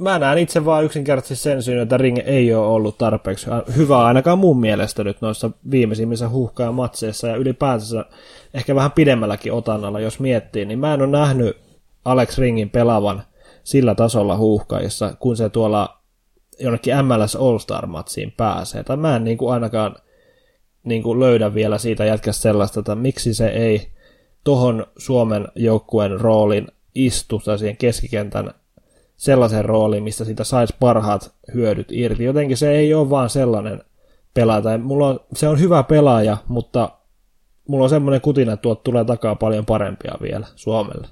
[0.00, 4.38] mä näen itse vaan yksinkertaisesti sen syyn, että Ring ei ole ollut tarpeeksi hyvä ainakaan
[4.38, 8.04] mun mielestä nyt noissa viimeisimmissä huuhkaa matseissa ja ylipäänsä
[8.54, 11.56] ehkä vähän pidemmälläkin otannalla, jos miettii, niin mä en ole nähnyt
[12.04, 13.22] Alex Ringin pelaavan
[13.64, 15.98] sillä tasolla huuhkaissa, kun se tuolla
[16.60, 18.82] jonnekin MLS All-Star-matsiin pääsee.
[18.82, 19.96] Tai mä en niin kuin ainakaan
[20.84, 23.88] niin kuin löydä vielä siitä jätkästä sellaista, että miksi se ei
[24.44, 28.54] tohon Suomen joukkueen roolin istu tai siihen keskikentän
[29.16, 32.24] sellaisen rooliin, mistä siitä saisi parhaat hyödyt irti.
[32.24, 33.82] Jotenkin se ei ole vaan sellainen
[34.34, 34.78] pelaaja.
[34.78, 36.90] Mulla on, se on hyvä pelaaja, mutta
[37.68, 41.08] mulla on semmoinen kutina, että tuot tulee takaa paljon parempia vielä Suomelle.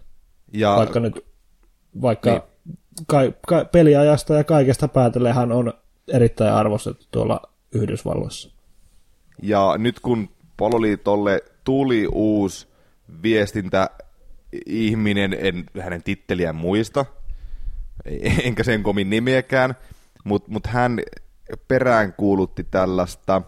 [0.53, 0.77] Ja...
[0.77, 1.25] Vaikka nyt,
[2.03, 2.43] vaikka niin.
[3.07, 5.73] ka, ka, peliajasta ja kaikesta päätellen hän on
[6.12, 7.40] erittäin arvostettu tuolla
[7.73, 8.51] Yhdysvalloissa.
[9.43, 12.69] Ja nyt kun Pololiitolle tuli uusi
[13.23, 13.90] viestintä
[14.67, 17.05] ihminen, en hänen titteliään muista,
[18.44, 19.74] enkä sen komin nimiäkään,
[20.24, 21.00] mutta mut hän
[21.68, 23.42] peräänkuulutti tällaista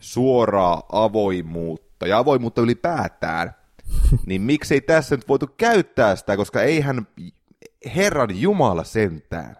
[0.00, 3.54] suoraa avoimuutta ja avoimuutta ylipäätään,
[4.26, 7.06] niin miksei tässä nyt voitu käyttää sitä, koska eihän
[7.96, 9.56] Herran Jumala sentään,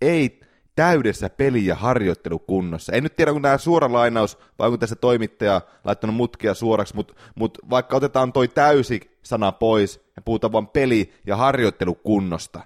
[0.00, 0.40] ei
[0.76, 2.92] täydessä peli- ja harjoittelukunnossa.
[2.92, 7.14] En nyt tiedä, kun tämä suora lainaus, vai onko tässä toimittaja laittanut mutkia suoraksi, mutta
[7.34, 12.60] mut vaikka otetaan toi täysi sana pois ja puhutaan vain peli- ja harjoittelukunnosta,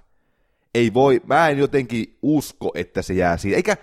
[0.75, 3.55] ei voi, mä en jotenkin usko, että se jää siitä.
[3.55, 3.77] Eikä,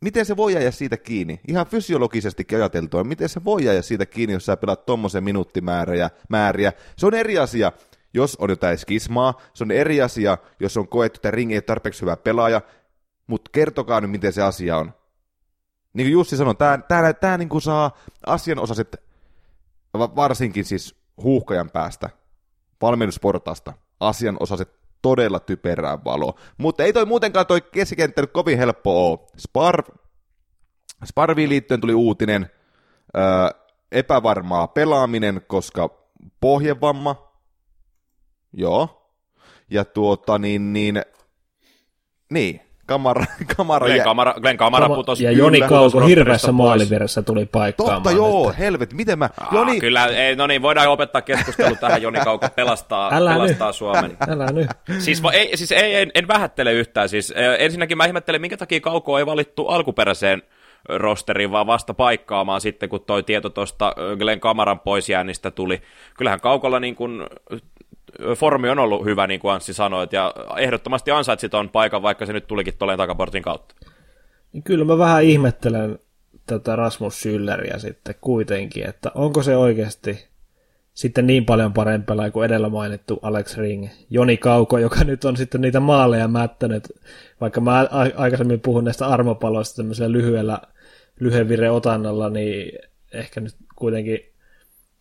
[0.00, 1.40] miten se voi jäädä siitä kiinni?
[1.48, 6.10] Ihan fysiologisesti ajateltua, miten se voi jäädä siitä kiinni, jos sä pelaat tommosen minuuttimääriä.
[6.28, 6.72] Määriä.
[6.96, 7.72] Se on eri asia,
[8.14, 12.00] jos on jotain skismaa, se on eri asia, jos on koettu, että ringi ei tarpeeksi
[12.00, 12.60] hyvä pelaaja,
[13.26, 14.92] mutta kertokaa nyt, miten se asia on.
[15.92, 18.96] Niin kuin Jussi sanoi, tämä, tämä, tämä niin kuin saa asianosaiset,
[19.94, 22.10] varsinkin siis huuhkajan päästä,
[22.82, 26.40] valmennusportaasta, asianosaiset todella typerää valoa.
[26.58, 29.18] Mutta ei toi muutenkaan toi keskikenttä nyt kovin helppo ole.
[29.36, 29.82] Spar,
[31.04, 32.50] Sparviin liittyen tuli uutinen,
[33.16, 33.22] öö,
[33.92, 35.90] epävarmaa pelaaminen, koska
[36.40, 37.32] pohjevamma,
[38.52, 39.12] joo,
[39.70, 41.02] ja tuota niin, niin,
[42.30, 43.24] niin, Kamara,
[43.56, 45.24] kamara, Glenn Kamara, Glenn Kamara Kama, putosi.
[45.24, 48.02] Ja Joni Kauko hirveässä maalivirrassa tuli paikkaamaan.
[48.02, 48.58] Totta joo, että...
[48.58, 49.30] helvet, miten mä...
[49.40, 49.80] Aa, Joni...
[49.80, 53.76] Kyllä, ei, no niin, voidaan opettaa keskustelu tähän, Joni Kauko pelastaa, Älä pelastaa nyt.
[53.76, 54.16] Suomen.
[54.28, 54.70] Älä nyt.
[54.98, 59.18] Siis, ei, siis ei, en, en vähättele yhtään, siis ensinnäkin mä ihmettelen, minkä takia Kauko
[59.18, 60.42] ei valittu alkuperäiseen
[60.88, 65.82] rosteriin, vaan vasta paikkaamaan sitten, kun toi tieto tuosta Glenn Kamaran poisjäännistä tuli.
[66.18, 67.22] Kyllähän Kaukolla niin kuin
[68.36, 72.32] formi on ollut hyvä, niin kuin Anssi sanoi, ja ehdottomasti ansaitsit on paikan, vaikka se
[72.32, 73.74] nyt tulikin tuolle takaportin kautta.
[74.52, 75.98] Niin kyllä mä vähän ihmettelen
[76.46, 80.28] tätä Rasmus Schülleriä sitten kuitenkin, että onko se oikeasti
[80.94, 85.60] sitten niin paljon parempi kuin edellä mainittu Alex Ring, Joni Kauko, joka nyt on sitten
[85.60, 86.88] niitä maaleja mättänyt,
[87.40, 90.58] vaikka mä aikaisemmin puhun näistä armopaloista tämmöisellä lyhyellä,
[91.20, 92.78] lyhyen otannalla, niin
[93.12, 94.20] ehkä nyt kuitenkin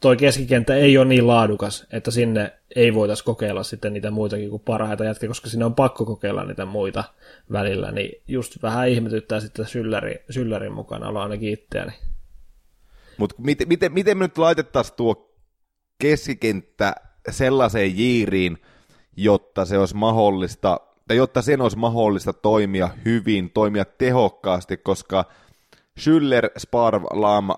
[0.02, 4.62] toi keskikenttä ei ole niin laadukas, että sinne ei voitaisi kokeilla sitten niitä muitakin kuin
[4.62, 7.04] parhaita jätkiä, koska sinne on pakko kokeilla niitä muita
[7.52, 11.92] välillä, niin just vähän ihmetyttää sitten sylläri, syllärin mukana olla ainakin itseäni.
[13.18, 15.36] Mutta miten, miten, miten me nyt laitettaisiin tuo
[16.00, 16.96] keskikenttä
[17.30, 18.58] sellaiseen jiiriin,
[19.18, 25.26] jotta se olisi mahdollista, tai jotta sen olisi mahdollista toimia hyvin, toimia tehokkaasti, koska
[26.00, 27.50] Schüller, Sparv, Lam,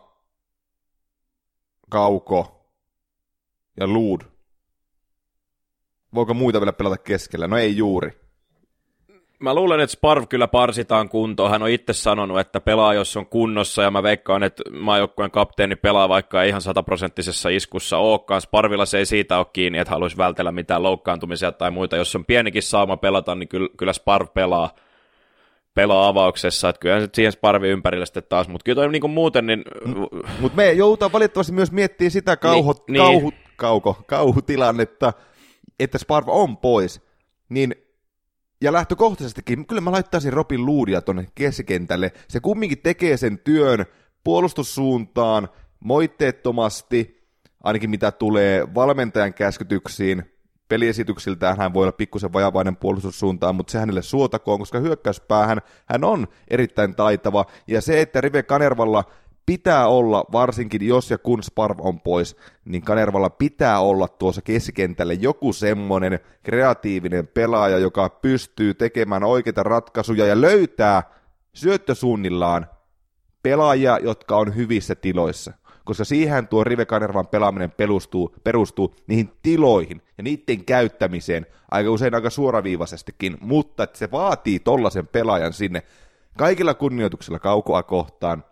[1.89, 2.65] Kauko
[3.80, 4.21] ja Luud.
[6.15, 7.47] Voiko muita vielä pelata keskellä?
[7.47, 8.19] No ei juuri.
[9.39, 11.52] Mä luulen, että Sparv kyllä parsitaan kuntoon.
[11.52, 15.75] Hän on itse sanonut, että pelaa, jos on kunnossa, ja mä veikkaan, että maajoukkueen kapteeni
[15.75, 18.41] pelaa, vaikka ei ihan sataprosenttisessa iskussa olekaan.
[18.41, 21.97] Sparvilla se ei siitä ole kiinni, että haluaisi vältellä mitään loukkaantumisia tai muita.
[21.97, 24.69] Jos on pienikin sauma pelata, niin kyllä Sparv pelaa
[25.73, 29.47] pelaa avauksessa, että kyllä siihen Sparvi ympärille sitten taas, mutta kyllä toi niin kuin muuten,
[29.47, 29.63] niin...
[30.39, 33.43] Mutta me joudutaan valitettavasti myös miettimään sitä kauho, niin, kauhu, niin.
[33.55, 35.13] Kauko, kauhutilannetta,
[35.79, 37.01] että Sparv on pois,
[37.49, 37.75] niin
[38.62, 42.12] ja lähtökohtaisestikin, kyllä mä laittaisin Robin Luudia tuonne keskikentälle.
[42.27, 43.86] Se kumminkin tekee sen työn
[44.23, 47.27] puolustussuuntaan moitteettomasti,
[47.63, 50.38] ainakin mitä tulee valmentajan käskytyksiin.
[50.69, 56.27] Peliesityksiltään hän voi olla pikkusen vajavainen puolustussuuntaan, mutta se hänelle suotakoon, koska hyökkäyspäähän hän on
[56.47, 57.45] erittäin taitava.
[57.67, 59.03] Ja se, että Rive Kanervalla
[59.45, 65.13] pitää olla, varsinkin jos ja kun Sparv on pois, niin Kanervalla pitää olla tuossa keskikentälle
[65.13, 71.03] joku semmoinen kreatiivinen pelaaja, joka pystyy tekemään oikeita ratkaisuja ja löytää
[71.53, 72.67] syöttösuunnillaan
[73.43, 75.53] pelaajia, jotka on hyvissä tiloissa.
[75.85, 82.15] Koska siihen tuo Rive Kanervan pelaaminen perustuu, perustuu niihin tiloihin ja niiden käyttämiseen aika usein
[82.15, 85.83] aika suoraviivaisestikin, mutta että se vaatii tollasen pelaajan sinne
[86.37, 88.43] kaikilla kunnioituksilla kaukoa kohtaan,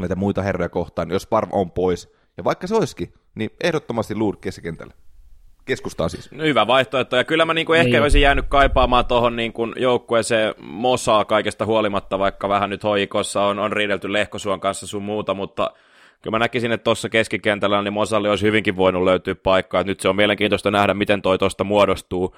[0.00, 4.34] näitä muita herroja kohtaan, jos Parv on pois, ja vaikka se olisikin, niin ehdottomasti Luud
[4.40, 4.94] keskikentälle.
[5.64, 6.32] Keskustaa siis.
[6.32, 8.02] No, hyvä vaihtoehto, ja kyllä mä niinku ehkä niin.
[8.02, 13.72] olisin jäänyt kaipaamaan tuohon niinku joukkueeseen Mosaa kaikesta huolimatta, vaikka vähän nyt hoikossa on, on
[13.72, 15.70] riidelty Lehkosuon kanssa sun muuta, mutta
[16.22, 19.82] kyllä mä näkisin, että tuossa keskikentällä niin Mosalle olisi hyvinkin voinut löytyä paikkaa.
[19.82, 22.36] Nyt se on mielenkiintoista nähdä, miten toi tuosta muodostuu.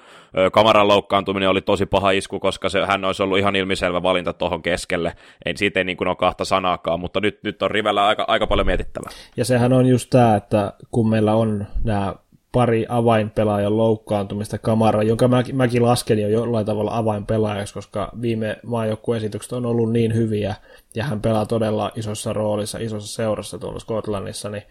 [0.53, 4.63] Kamaran loukkaantuminen oli tosi paha isku, koska se, hän olisi ollut ihan ilmiselvä valinta tuohon
[4.63, 5.13] keskelle.
[5.45, 8.47] Ei, siitä ei niin kuin ole kahta sanaakaan, mutta nyt, nyt on rivellä aika, aika
[8.47, 9.11] paljon mietittävää.
[9.37, 12.15] Ja sehän on just tämä, että kun meillä on nämä
[12.57, 19.53] pari avainpelaajan loukkaantumista kamara, jonka mä, mäkin lasken jo jollain tavalla avainpelaajaksi, koska viime maajoukkuesitykset
[19.53, 20.55] on ollut niin hyviä,
[20.95, 24.63] ja hän pelaa todella isossa roolissa, isossa seurassa tuolla Skotlannissa, niin,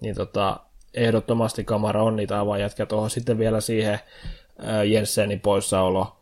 [0.00, 0.60] niin tota,
[0.94, 2.86] ehdottomasti kamara on niitä avainjätkiä.
[2.86, 6.16] Tuohon sitten vielä siihen äh, Jensenin poissaolo,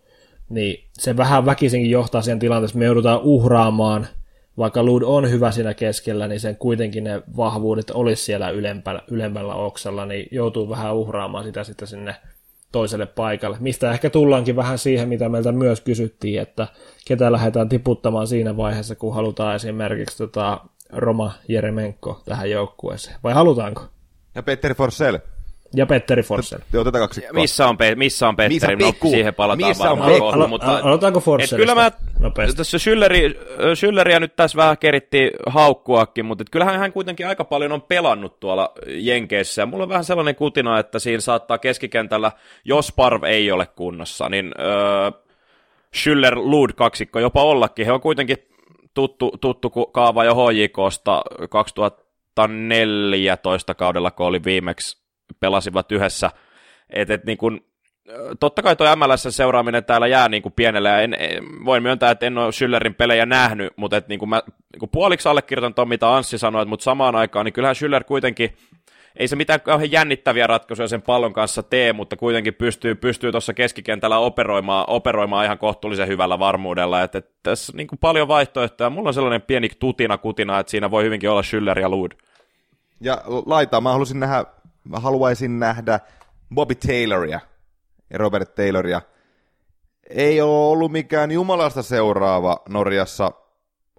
[0.49, 4.07] niin se vähän väkisinkin johtaa siihen tilanteeseen, me joudutaan uhraamaan–
[4.59, 9.55] vaikka Lud on hyvä siinä keskellä, niin sen kuitenkin ne vahvuudet olisi siellä ylempällä, ylemmällä
[9.55, 12.17] oksalla, niin joutuu vähän uhraamaan sitä sitten sinne
[12.73, 13.57] toiselle paikalle.
[13.61, 16.67] Mistä ehkä tullaankin vähän siihen, mitä meiltä myös kysyttiin, että
[17.07, 20.61] ketä lähdetään tiputtamaan siinä vaiheessa, kun halutaan esimerkiksi tota
[20.93, 23.17] Roma Jeremenko tähän joukkueeseen.
[23.25, 23.83] Vai halutaanko?
[24.35, 25.19] Ja Petteri Forsell.
[25.75, 26.61] Ja Petteri Forssell.
[26.73, 27.23] Joo, tätä kaksi.
[27.33, 28.77] Missä on, Pe- missä on Petteri?
[28.77, 30.81] Missä no, siihen palataan missä varmaan on kohta, mutta...
[30.83, 31.57] Aloitaanko Forssellista?
[31.57, 31.91] Kyllä mä,
[32.57, 33.39] tässä Schülleri,
[33.75, 38.73] Schülleriä nyt tässä vähän keritti haukkuakin, mutta kyllähän hän kuitenkin aika paljon on pelannut tuolla
[38.87, 39.63] Jenkeissä.
[39.63, 42.33] Ja mulla on vähän sellainen kutina, että siinä saattaa keskikentällä,
[42.65, 45.11] jos Parv ei ole kunnossa, niin öö,
[45.97, 47.87] Schüller-Lud kaksikko jopa ollakin.
[47.87, 48.37] He on kuitenkin
[48.95, 55.08] tuttu, tuttu kaava jo HJKsta 2014 kaudella, kun oli viimeksi
[55.41, 56.31] pelasivat yhdessä.
[56.91, 57.61] Et, et niin kun,
[58.41, 62.27] totta kai tuo MLS-seuraaminen täällä jää niin kuin pienelle, ja en, en, voin myöntää, että
[62.27, 64.43] en ole Schüllerin pelejä nähnyt, mutta et niin kuin mä
[64.81, 68.57] niin puoliksi allekirjoitan tuon, mitä Anssi sanoi, mutta samaan aikaan, niin kyllähän Schüller kuitenkin,
[69.17, 73.55] ei se mitään kauhean jännittäviä ratkaisuja sen pallon kanssa tee, mutta kuitenkin pystyy, pystyy tuossa
[73.55, 79.09] keskikentällä operoimaan, operoimaan ihan kohtuullisen hyvällä varmuudella, että, että tässä niin kuin paljon vaihtoehtoja, mulla
[79.09, 82.13] on sellainen pieni tutina kutina, että siinä voi hyvinkin olla Schüller ja Lud.
[83.01, 84.45] Ja laitaa, mä halusin nähdä
[84.89, 86.01] mä haluaisin nähdä
[86.55, 87.41] Bobby Tayloria
[88.11, 89.03] ja Robert Tayloria.
[90.11, 93.33] Ei ole ollut mikään jumalasta seuraava Norjassa,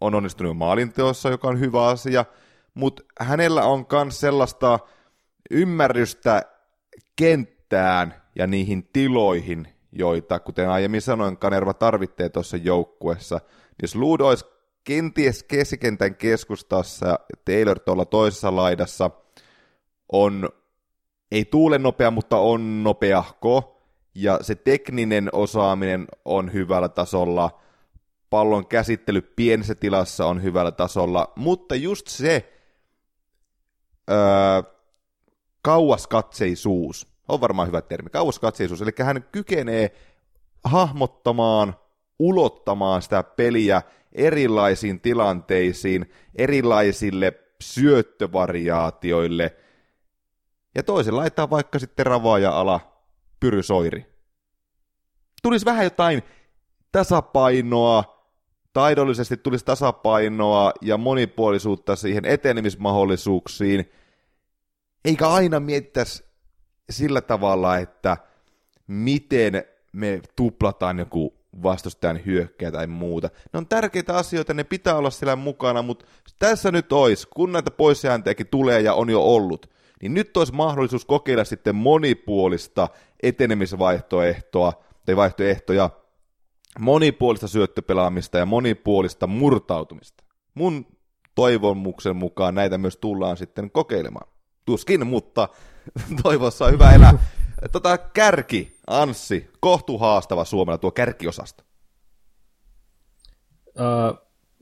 [0.01, 2.25] on onnistunut maalinteossa, joka on hyvä asia,
[2.73, 4.79] mutta hänellä on myös sellaista
[5.51, 6.41] ymmärrystä
[7.15, 13.41] kenttään ja niihin tiloihin, joita, kuten aiemmin sanoin, Kanerva tarvitsee tuossa joukkuessa.
[13.81, 14.45] Jos Ludo olisi
[14.83, 19.11] kenties keskikentän keskustassa ja Taylor tuolla toisessa laidassa,
[20.11, 20.49] on
[21.31, 23.81] ei tuule nopea, mutta on nopeahko,
[24.15, 27.59] ja se tekninen osaaminen on hyvällä tasolla,
[28.29, 32.53] pallon käsittely pienessä tilassa on hyvällä tasolla, mutta just se
[34.11, 34.17] öö,
[35.61, 39.91] kauaskatseisuus, on varmaan hyvä termi, kauaskatseisuus, eli hän kykenee
[40.63, 41.75] hahmottamaan,
[42.19, 49.55] ulottamaan sitä peliä erilaisiin tilanteisiin, erilaisille syöttövariaatioille–
[50.75, 52.79] ja toisen laittaa vaikka sitten ravaaja ala
[53.39, 54.05] pyrysoiri.
[55.41, 56.23] Tulisi vähän jotain
[56.91, 58.25] tasapainoa,
[58.73, 63.91] taidollisesti tulisi tasapainoa ja monipuolisuutta siihen etenemismahdollisuuksiin,
[65.05, 66.23] eikä aina mietittäisi
[66.89, 68.17] sillä tavalla, että
[68.87, 73.29] miten me tuplataan joku vastustajan hyökkäjä tai muuta.
[73.53, 76.05] Ne on tärkeitä asioita, ne pitää olla siellä mukana, mutta
[76.39, 79.69] tässä nyt olisi, kun näitä poissääntöjäkin tulee ja on jo ollut,
[80.01, 82.87] niin nyt olisi mahdollisuus kokeilla sitten monipuolista
[83.23, 84.73] etenemisvaihtoehtoa
[85.05, 85.89] tai vaihtoehtoja,
[86.79, 90.23] monipuolista syöttöpelaamista ja monipuolista murtautumista.
[90.53, 90.85] Mun
[91.35, 94.31] toivomuksen mukaan näitä myös tullaan sitten kokeilemaan.
[94.65, 95.49] Tuskin, mutta
[96.23, 97.13] toivossa on hyvä elää.
[97.71, 101.63] Tota, kärki, Anssi, kohtu haastava Suomella tuo kärkiosasto.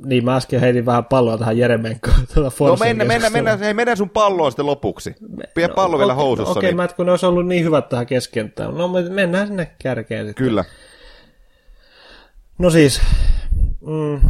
[0.06, 2.16] Niin, mä äsken heitin vähän palloa tähän Jeremenkoon.
[2.34, 5.16] Tuota no mennä, mennä, mennä, hei, mennä sun palloon sitten lopuksi.
[5.54, 6.52] Pidä no, pallo okay, vielä housussa.
[6.52, 6.96] Okei, okay, niin.
[6.96, 8.78] kun ne olisi ollut niin hyvät tähän keskenttään.
[8.78, 10.46] No mennään sinne kärkeen sitten.
[10.46, 10.64] Kyllä.
[12.58, 13.02] No siis...
[13.82, 14.22] Mm.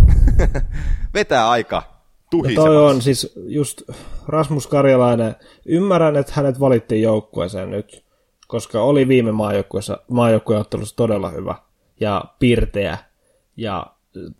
[1.14, 1.84] Vetää aika.
[2.34, 3.82] No toi on siis just
[4.28, 5.36] Rasmus Karjalainen.
[5.66, 8.04] Ymmärrän, että hänet valittiin joukkueeseen nyt,
[8.48, 9.32] koska oli viime
[10.08, 11.56] maajoukkueottelussa todella hyvä
[12.00, 12.98] ja pirteä.
[13.58, 13.88] Ja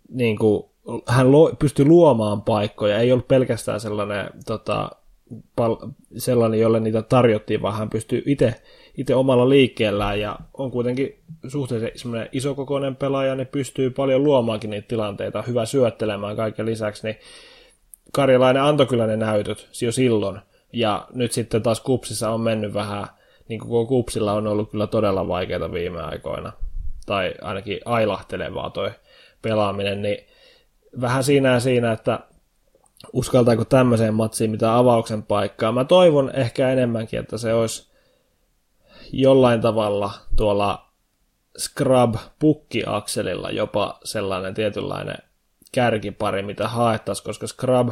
[0.08, 0.64] niin kuin,
[1.06, 2.98] hän lo, pystyi luomaan paikkoja.
[2.98, 4.90] Ei ollut pelkästään sellainen, tota,
[5.56, 5.76] pal,
[6.16, 8.54] sellainen, jolle niitä tarjottiin, vaan hän pystyi itse
[8.98, 10.20] itse omalla liikkeellään.
[10.20, 16.66] Ja on kuitenkin suhteellisen isokokoinen pelaaja, niin pystyy paljon luomaankin niitä tilanteita, hyvä syöttelemään kaiken
[16.66, 17.18] lisäksi, niin
[18.12, 20.40] Karjalainen antoi kyllä ne näytöt jo silloin,
[20.72, 23.06] ja nyt sitten taas kupsissa on mennyt vähän,
[23.48, 26.52] niin kuin kupsilla on ollut kyllä todella vaikeita viime aikoina,
[27.06, 28.90] tai ainakin ailahtelevaa toi
[29.42, 30.18] pelaaminen, niin
[31.00, 32.20] vähän siinä ja siinä, että
[33.12, 35.72] uskaltaako tämmöiseen matsiin mitä avauksen paikkaa.
[35.72, 37.88] Mä toivon ehkä enemmänkin, että se olisi
[39.12, 40.88] jollain tavalla tuolla
[41.58, 45.18] Scrub-pukki-akselilla jopa sellainen tietynlainen
[45.72, 47.88] kärkipari, mitä haettaisiin, koska Scrub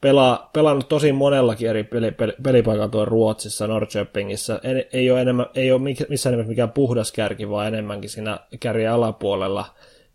[0.00, 4.60] pelaa, pelannut tosi monellakin eri peli, peli, pelipaikalla tuolla Ruotsissa, Norrköpingissä.
[4.62, 8.92] Ei, ei ole, enemmän, ei ole missään nimessä mikään puhdas kärki, vaan enemmänkin siinä kärjen
[8.92, 9.66] alapuolella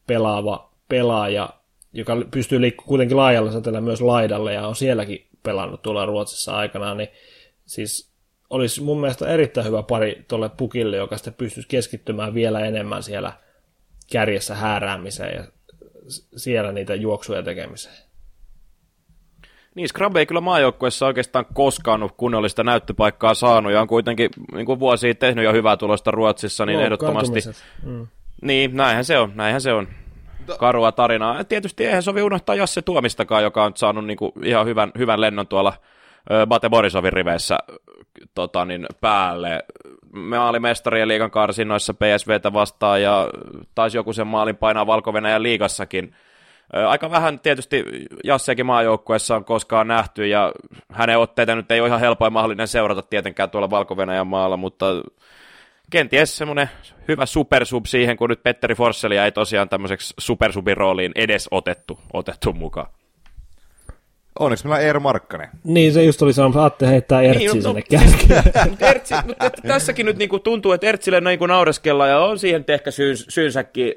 [0.07, 1.49] pelaava pelaaja,
[1.95, 6.97] joka pystyy liikkumaan kuitenkin laajalla säteellä myös laidalle ja on sielläkin pelannut tuolla Ruotsissa aikanaan,
[6.97, 7.09] niin
[7.65, 8.11] siis
[8.49, 13.33] olisi mun mielestä erittäin hyvä pari tuolle pukille, joka sitten pystyisi keskittymään vielä enemmän siellä
[14.11, 15.43] kärjessä hääräämiseen ja
[16.35, 17.95] siellä niitä juoksuja tekemiseen.
[19.75, 24.65] Niin, Scrub ei kyllä maajoukkueessa oikeastaan koskaan ole kunnollista näyttöpaikkaa saanut, ja on kuitenkin niin
[24.65, 27.39] kuin vuosia tehnyt jo hyvää tulosta Ruotsissa, niin no, ehdottomasti...
[27.83, 28.07] Mm.
[28.41, 29.87] Niin, näinhän se on, näinhän se on.
[30.59, 31.43] Karua tarinaa.
[31.43, 35.47] Tietysti eihän sovi unohtaa Jasse Tuomistakaan, joka on saanut niin kuin ihan hyvän, hyvän lennon
[35.47, 35.73] tuolla
[36.47, 37.57] Bate Borisovin riveissä
[38.35, 39.63] tota, niin, päälle.
[40.13, 43.29] Me oli mestarien liigan karsinnoissa PSVtä vastaan ja
[43.75, 46.15] taisi joku sen maalin painaa valko liigassakin.
[46.87, 47.83] Aika vähän tietysti
[48.23, 50.51] Jassekin maajoukkueessa on koskaan nähty ja
[50.91, 53.95] hänen otteita nyt ei ole ihan helpoin mahdollinen seurata tietenkään tuolla valko
[54.27, 54.85] maalla, mutta
[55.95, 56.69] kenties semmoinen
[57.07, 62.53] hyvä supersub siihen, kun nyt Petteri Forsselia ei tosiaan tämmöiseksi supersubin rooliin edes otettu, otettu
[62.53, 62.87] mukaan.
[64.39, 65.49] Onneksi meillä on Eero Markkanen.
[65.63, 67.83] Niin, se just oli sanomassa, Atte heittää Ertsi niin, no, sinne
[68.79, 72.91] no, Ertsi, mutta tässäkin nyt niinku tuntuu, että Ertsille niinku naureskellaan ja on siihen ehkä
[72.91, 73.93] syyn, syynsäkin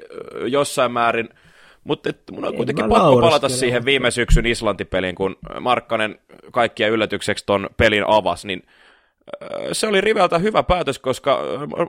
[0.47, 1.29] jossain määrin.
[1.83, 6.19] Mutta mun on kuitenkin pakko palata siihen viime syksyn Islanti-peliin, kun Markkanen
[6.51, 8.63] kaikkien yllätykseksi ton pelin avasi, niin–
[9.71, 11.39] se oli Riveltä hyvä päätös, koska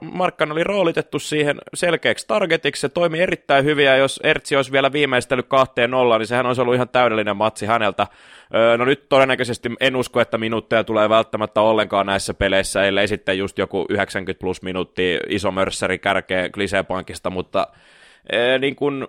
[0.00, 4.92] Markkan oli roolitettu siihen selkeäksi targetiksi, se toimi erittäin hyvin, ja jos Ertsi olisi vielä
[4.92, 8.06] viimeistellyt kahteen nollaan, niin sehän olisi ollut ihan täydellinen matsi häneltä.
[8.78, 13.58] No nyt todennäköisesti en usko, että minuutteja tulee välttämättä ollenkaan näissä peleissä, ellei sitten just
[13.58, 17.66] joku 90 plus minuuttia iso mörssäri kärkeä Klisepankista, mutta
[18.58, 19.08] niin kun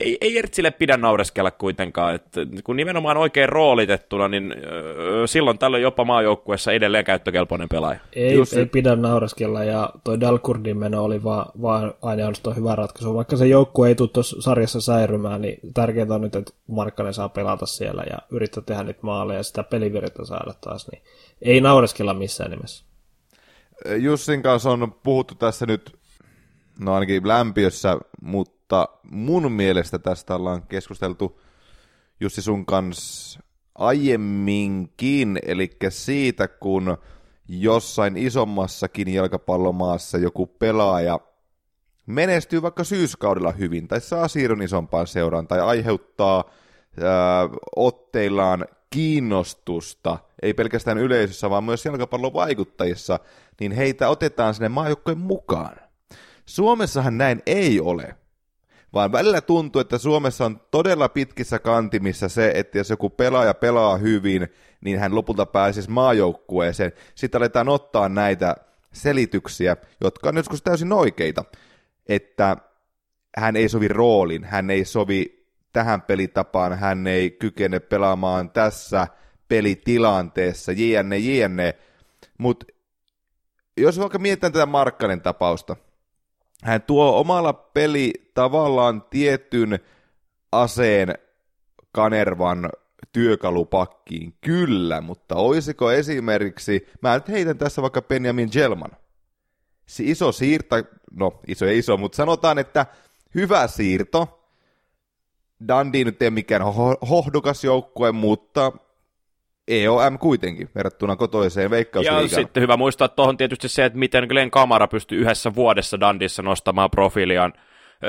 [0.00, 5.82] ei, ei Ertsille pidä naureskella kuitenkaan, että kun nimenomaan oikein roolitettuna, niin öö, silloin tällöin
[5.82, 8.00] jopa maajoukkuessa edelleen käyttökelpoinen pelaaja.
[8.12, 13.14] Ei, Just ei pidä naureskella, ja toi Dalkurdin meno oli vaan, vaan ainoastaan hyvä ratkaisu.
[13.14, 17.28] Vaikka se joukkue ei tule tuossa sarjassa säirymään, niin tärkeintä on nyt, että Markkanen saa
[17.28, 21.02] pelata siellä ja yrittää tehdä niitä maaleja ja sitä pelivirtaa saada taas, niin
[21.42, 22.84] ei naureskella missään nimessä.
[23.96, 25.96] Jussin kanssa on puhuttu tässä nyt,
[26.78, 31.40] no ainakin lämpiössä, mutta mutta mun mielestä tästä ollaan keskusteltu
[32.20, 33.40] Jussi sun kanssa
[33.74, 36.98] aiemminkin, eli siitä, kun
[37.48, 41.20] jossain isommassakin jalkapallomaassa joku pelaaja
[42.06, 46.44] menestyy vaikka syyskaudella hyvin, tai saa siirron isompaan seuraan, tai aiheuttaa
[47.02, 53.18] ää, otteillaan kiinnostusta, ei pelkästään yleisössä, vaan myös jalkapallon vaikuttajissa,
[53.60, 55.76] niin heitä otetaan sinne maajoukkojen mukaan.
[56.46, 58.19] Suomessahan näin ei ole
[58.94, 63.96] vaan välillä tuntuu, että Suomessa on todella pitkissä kantimissa se, että jos joku pelaaja pelaa
[63.96, 64.48] hyvin,
[64.80, 66.92] niin hän lopulta pääsisi maajoukkueeseen.
[67.14, 68.56] Sitten aletaan ottaa näitä
[68.92, 71.44] selityksiä, jotka on joskus täysin oikeita,
[72.06, 72.56] että
[73.36, 79.06] hän ei sovi roolin, hän ei sovi tähän pelitapaan, hän ei kykene pelaamaan tässä
[79.48, 81.74] pelitilanteessa, jne, jne.
[82.38, 82.66] Mutta
[83.76, 85.76] jos vaikka mietitään tätä Markkanen tapausta,
[86.62, 89.78] hän tuo omalla peli tavallaan tietyn
[90.52, 91.14] aseen
[91.92, 92.70] Kanervan
[93.12, 98.90] työkalupakkiin, kyllä, mutta olisiko esimerkiksi, mä nyt heitän tässä vaikka Benjamin Gelman,
[99.86, 100.76] se iso siirto,
[101.10, 102.86] no iso ja iso, mutta sanotaan, että
[103.34, 104.46] hyvä siirto,
[105.68, 106.62] Dundee nyt ei mikään
[107.10, 108.72] hohdukas joukkue, mutta
[109.70, 112.22] EOM kuitenkin verrattuna kotoiseen veikkausliigaan.
[112.22, 116.42] Ja sitten hyvä muistaa tuohon tietysti se, että miten Glenn Kamara pystyy yhdessä vuodessa Dandissa
[116.42, 117.52] nostamaan profiiliaan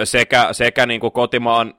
[0.03, 1.73] sekä, sekä niin kuin kotimaan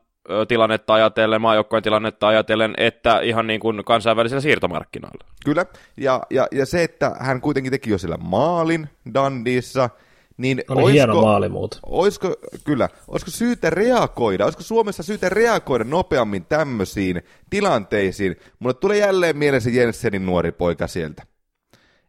[0.49, 5.25] tilannetta ajatellen, maajoukkojen tilannetta ajatellen, että ihan niin kuin kansainvälisellä siirtomarkkinoilla.
[5.45, 5.67] Kyllä,
[5.97, 9.91] ja, ja, ja se, että hän kuitenkin teki jo sillä maalin Dandissa,
[10.37, 11.81] niin Oli olisiko, hieno maali muut.
[11.87, 18.37] Olisiko, kyllä, olisiko syytä reagoida, olisiko Suomessa syytä reagoida nopeammin tämmöisiin tilanteisiin?
[18.59, 21.23] Mulle tulee jälleen mieleen se Jensenin nuori poika sieltä.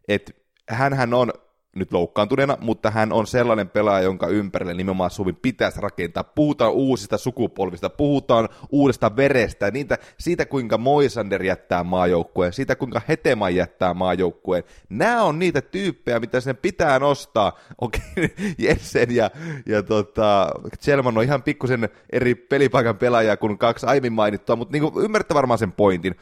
[0.08, 0.32] Että
[0.68, 1.32] hän on
[1.74, 6.24] nyt loukkaantuneena, mutta hän on sellainen pelaaja, jonka ympärille nimenomaan Suomi pitäisi rakentaa.
[6.24, 13.50] Puhutaan uusista sukupolvista, puhutaan uudesta verestä, niitä, siitä kuinka Moisander jättää maajoukkueen, siitä kuinka Hetema
[13.50, 14.64] jättää maajoukkueen.
[14.88, 17.58] Nämä on niitä tyyppejä, mitä sen pitää nostaa.
[17.80, 19.30] Okei, okay, Jensen ja,
[19.66, 20.50] ja tota,
[20.82, 25.58] Chelman on ihan pikkusen eri pelipaikan pelaajia kuin kaksi aiemmin mainittua, mutta niin ymmärrätte varmaan
[25.58, 26.14] sen pointin.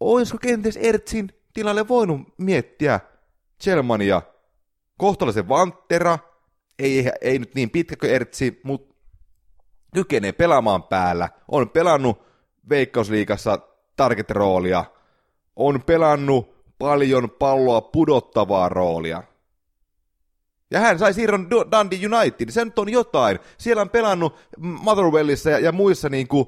[0.00, 3.00] Olisiko kenties Ertsin tilalle voinut miettiä
[3.62, 4.22] Chelmania
[4.98, 6.18] kohtalaisen vanttera,
[6.78, 8.94] ei, ei nyt niin pitkäkö Ertsi, mutta
[9.94, 12.22] kykenee pelaamaan päällä, on pelannut
[12.68, 13.58] Veikkausliikassa
[13.96, 14.84] target-roolia,
[15.56, 19.22] on pelannut paljon palloa pudottavaa roolia.
[20.70, 23.38] Ja hän sai siirron Dundee United, se nyt on jotain.
[23.58, 26.46] Siellä on pelannut Motherwellissa ja, ja muissa niin kuin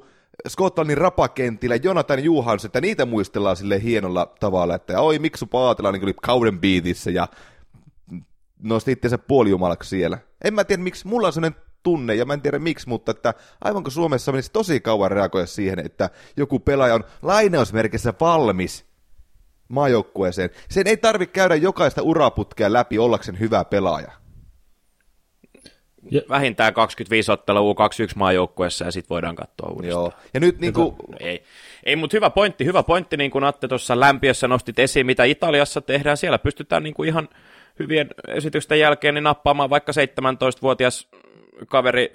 [0.48, 6.02] Skotlannin rapakentillä Jonathan Juhans, että niitä muistellaan sille hienolla tavalla, että oi Miksu Paatela niin
[6.02, 7.28] oli kauden biitissä ja
[8.62, 10.18] nosti itseänsä puolijumalaksi siellä.
[10.44, 13.34] En mä tiedä, miksi mulla on sellainen tunne, ja mä en tiedä miksi, mutta että
[13.64, 18.84] aivanko Suomessa menisi tosi kauan reagoida siihen, että joku pelaaja on lainausmerkissä valmis
[19.68, 20.50] maajoukkueeseen.
[20.70, 24.12] Sen ei tarvitse käydä jokaista uraputkea läpi ollakseen hyvä pelaaja.
[26.10, 26.22] Ja.
[26.28, 30.02] Vähintään 25 ottelua U21 maajoukkueessa ja sitten voidaan katsoa uudestaan.
[30.04, 30.12] Joo.
[30.34, 30.96] Ja nyt niin kuin...
[31.20, 31.42] Ei,
[31.84, 35.80] ei mutta hyvä pointti, hyvä pointti, niin kuin Atte tuossa lämpiössä nostit esiin, mitä Italiassa
[35.80, 36.16] tehdään.
[36.16, 37.28] Siellä pystytään niin kuin ihan
[37.78, 41.08] hyvien esitysten jälkeen niin nappaamaan vaikka 17-vuotias
[41.68, 42.10] kaveri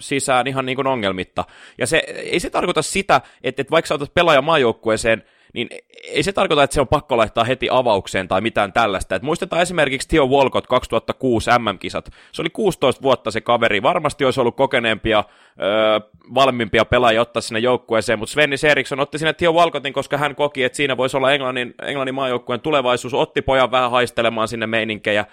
[0.00, 1.44] sisään ihan niin kuin ongelmitta.
[1.78, 5.24] Ja se, ei se tarkoita sitä, että, että vaikka sä otat pelaajan maajoukkueeseen,
[5.54, 5.68] niin
[6.04, 9.14] ei se tarkoita, että se on pakko laittaa heti avaukseen tai mitään tällaista.
[9.14, 12.10] Et muistetaan esimerkiksi Theo Walcott 2006 MM-kisat.
[12.32, 13.82] Se oli 16 vuotta se kaveri.
[13.82, 15.24] Varmasti olisi ollut kokeneempia,
[15.62, 16.00] öö,
[16.34, 20.64] valmiimpia pelaajia ottaa sinne joukkueeseen, mutta Svennis Eriksson otti sinne Theo Walcottin, koska hän koki,
[20.64, 23.14] että siinä voisi olla Englannin, Englannin maajoukkueen tulevaisuus.
[23.14, 25.24] Otti pojan vähän haistelemaan sinne meininkejä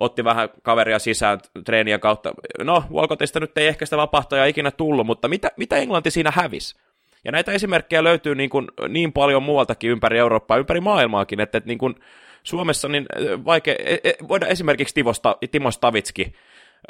[0.00, 2.32] otti vähän kaveria sisään treenien kautta.
[2.62, 6.76] No, Walcottista nyt ei ehkä sitä vapahtajaa ikinä tullut, mutta mitä, mitä Englanti siinä hävisi?
[7.24, 11.68] Ja näitä esimerkkejä löytyy niin, kuin, niin paljon muualtakin ympäri Eurooppaa, ympäri maailmaakin, että, että
[11.68, 11.94] niin kuin
[12.42, 13.06] Suomessa niin
[13.44, 15.12] vaikea, e, e, voidaan esimerkiksi Timo,
[15.50, 16.32] Timo Stavitski,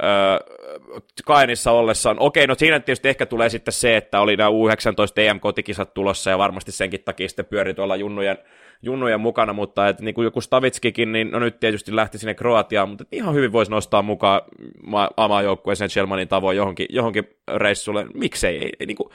[0.03, 0.09] öö,
[1.25, 2.17] Kainissa ollessaan.
[2.21, 6.39] Okei, no siinä tietysti ehkä tulee sitten se, että oli nämä U19 EM-kotikisat tulossa ja
[6.39, 8.39] varmasti senkin takia sitten pyöri tuolla junnujen
[8.83, 12.89] junnujen mukana, mutta että niin kuin joku Stavitskikin, niin no nyt tietysti lähti sinne Kroatiaan,
[12.89, 14.41] mutta ihan hyvin voisi nostaa mukaan
[14.87, 17.25] ma- joukkueeseen Shelmanin tavoin johonkin, johonkin
[17.57, 18.07] reissulle.
[18.15, 18.59] Miksei?
[18.59, 19.11] Ei, ei, niin kuin,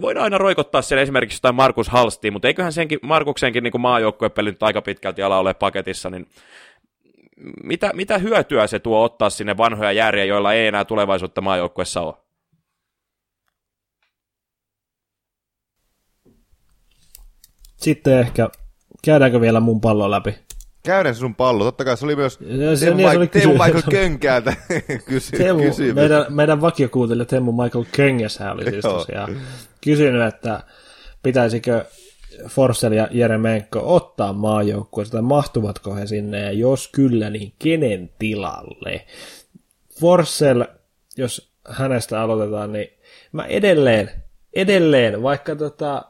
[0.00, 4.62] voidaan aina roikottaa siellä esimerkiksi jotain Markus Halstiin, mutta eiköhän senkin, Markuksenkin niin maajoukkuepeli nyt
[4.62, 6.26] aika pitkälti ala ole paketissa, niin
[7.64, 12.14] mitä, mitä hyötyä se tuo ottaa sinne vanhoja järjejä, joilla ei enää tulevaisuutta maajoukkuessa ole?
[17.76, 18.48] Sitten ehkä
[19.04, 20.34] Käydäänkö vielä mun pallo läpi?
[20.82, 21.64] Käydään se sun pallo.
[21.64, 24.56] Totta kai se oli myös ja se, Teemu, niin, Mike, Teemu Michael Könkäältä
[25.08, 25.94] kysy, Teemu, kysymys.
[25.94, 29.36] Meidän, meidän vakiokuuntelija Teemu Michael Köngäshän oli siis tosiaan
[29.80, 30.60] kysynyt, että
[31.22, 31.84] pitäisikö
[32.48, 39.06] Forssell ja Jeremenko ottaa maajoukkueesta, tai mahtuvatko he sinne, ja jos kyllä, niin kenen tilalle?
[40.00, 40.64] Forssell,
[41.16, 42.88] jos hänestä aloitetaan, niin
[43.32, 44.10] mä edelleen,
[44.54, 46.04] edelleen, vaikka tota,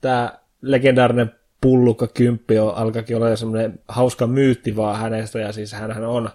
[0.00, 6.04] tämä legendaarinen pullukka kymppi on, alkakin olla semmoinen hauska myytti vaan hänestä, ja siis hän
[6.04, 6.30] on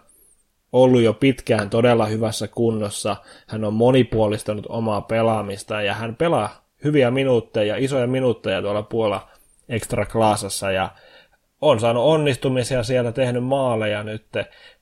[0.72, 3.16] ollut jo pitkään todella hyvässä kunnossa,
[3.48, 9.28] hän on monipuolistanut omaa pelaamista, ja hän pelaa hyviä minuutteja, isoja minuutteja tuolla puolella
[9.70, 10.90] ekstra klaasassa, ja
[11.62, 14.26] on saanut onnistumisia siellä, tehnyt maaleja nyt,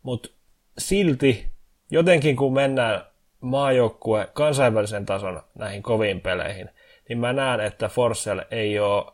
[0.04, 0.30] mutta
[0.78, 1.48] silti
[1.92, 3.02] jotenkin kun mennään
[3.42, 6.70] maajoukkue kansainvälisen tason näihin koviin peleihin,
[7.10, 9.06] niin mä näen, että Forcell ei ole,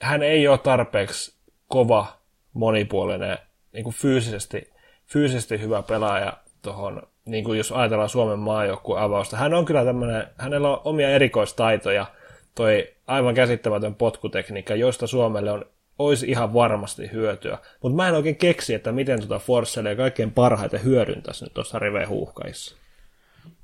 [0.00, 1.34] hän ei ole tarpeeksi
[1.68, 2.06] kova,
[2.52, 3.38] monipuolinen,
[3.72, 4.70] niin kuin fyysisesti,
[5.06, 6.32] fyysisesti hyvä pelaaja
[6.62, 9.36] tuohon, niin kuin jos ajatellaan Suomen maajoukkueen avausta.
[9.36, 12.06] Hän on kyllä tämmöinen, hänellä on omia erikoistaitoja,
[12.54, 15.64] toi aivan käsittämätön potkutekniikka, josta Suomelle on
[15.98, 17.58] olisi ihan varmasti hyötyä.
[17.82, 22.76] Mutta mä en oikein keksi, että miten tuota Forcellia kaikkein parhaiten hyödyntäisi nyt tuossa rive-huuhkaissa.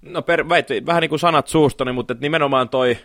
[0.03, 2.99] No per, väit, vähän niin kuin sanat suustani, mutta nimenomaan toi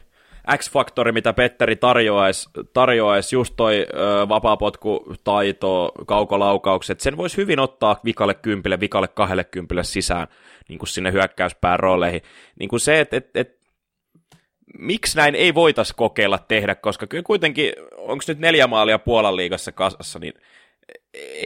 [0.58, 8.34] X-faktori, mitä Petteri tarjoaisi, tarjoais just toi ö, vapaapotkutaito, kaukolaukaukset, sen voisi hyvin ottaa vikalle
[8.34, 10.28] kympille, vikalle kahdelle kympille sisään
[10.70, 12.22] niin kuin sinne hyökkäyspään rooleihin.
[12.60, 13.60] Niin kuin se, että et, et,
[14.78, 19.72] miksi näin ei voitaisi kokeilla tehdä, koska kyllä kuitenkin, onko nyt neljä maalia Puolan liigassa
[19.72, 20.34] kasassa, niin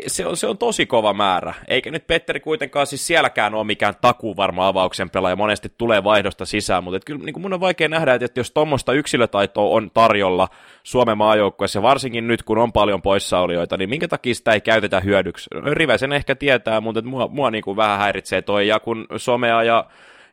[0.08, 1.54] se on, se on tosi kova määrä.
[1.68, 6.46] Eikä nyt Petteri kuitenkaan siis sielläkään ole mikään takuu varma avauksen pelaaja, monesti tulee vaihdosta
[6.46, 10.48] sisään, mutta kyllä niin mun on vaikea nähdä, että jos tuommoista yksilötaitoa on tarjolla
[10.84, 15.50] Suomen maajoukkueessa, varsinkin nyt kun on paljon poissaolijoita, niin minkä takia sitä ei käytetä hyödyksi?
[15.74, 19.64] Rive sen ehkä tietää, mutta mua, mua niin kuin vähän häiritsee toi, ja kun somea
[19.64, 19.86] ja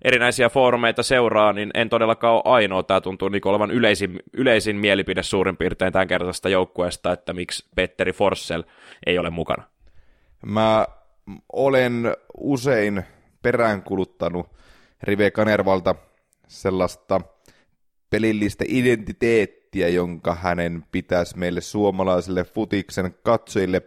[0.03, 2.83] erinäisiä foorumeita seuraa, niin en todellakaan ole ainoa.
[2.83, 8.13] Tämä tuntuu niin olevan yleisin, yleisin mielipide suurin piirtein tämän kertaisesta joukkueesta, että miksi Petteri
[8.13, 8.63] Forssell
[9.07, 9.63] ei ole mukana.
[10.47, 10.87] Mä
[11.53, 13.03] olen usein
[13.43, 14.47] peräänkuluttanut
[15.03, 15.95] Rive Kanervalta
[16.49, 17.21] sellaista
[18.11, 23.83] pelillistä identiteettiä, jonka hänen pitäisi meille suomalaisille futiksen katsojille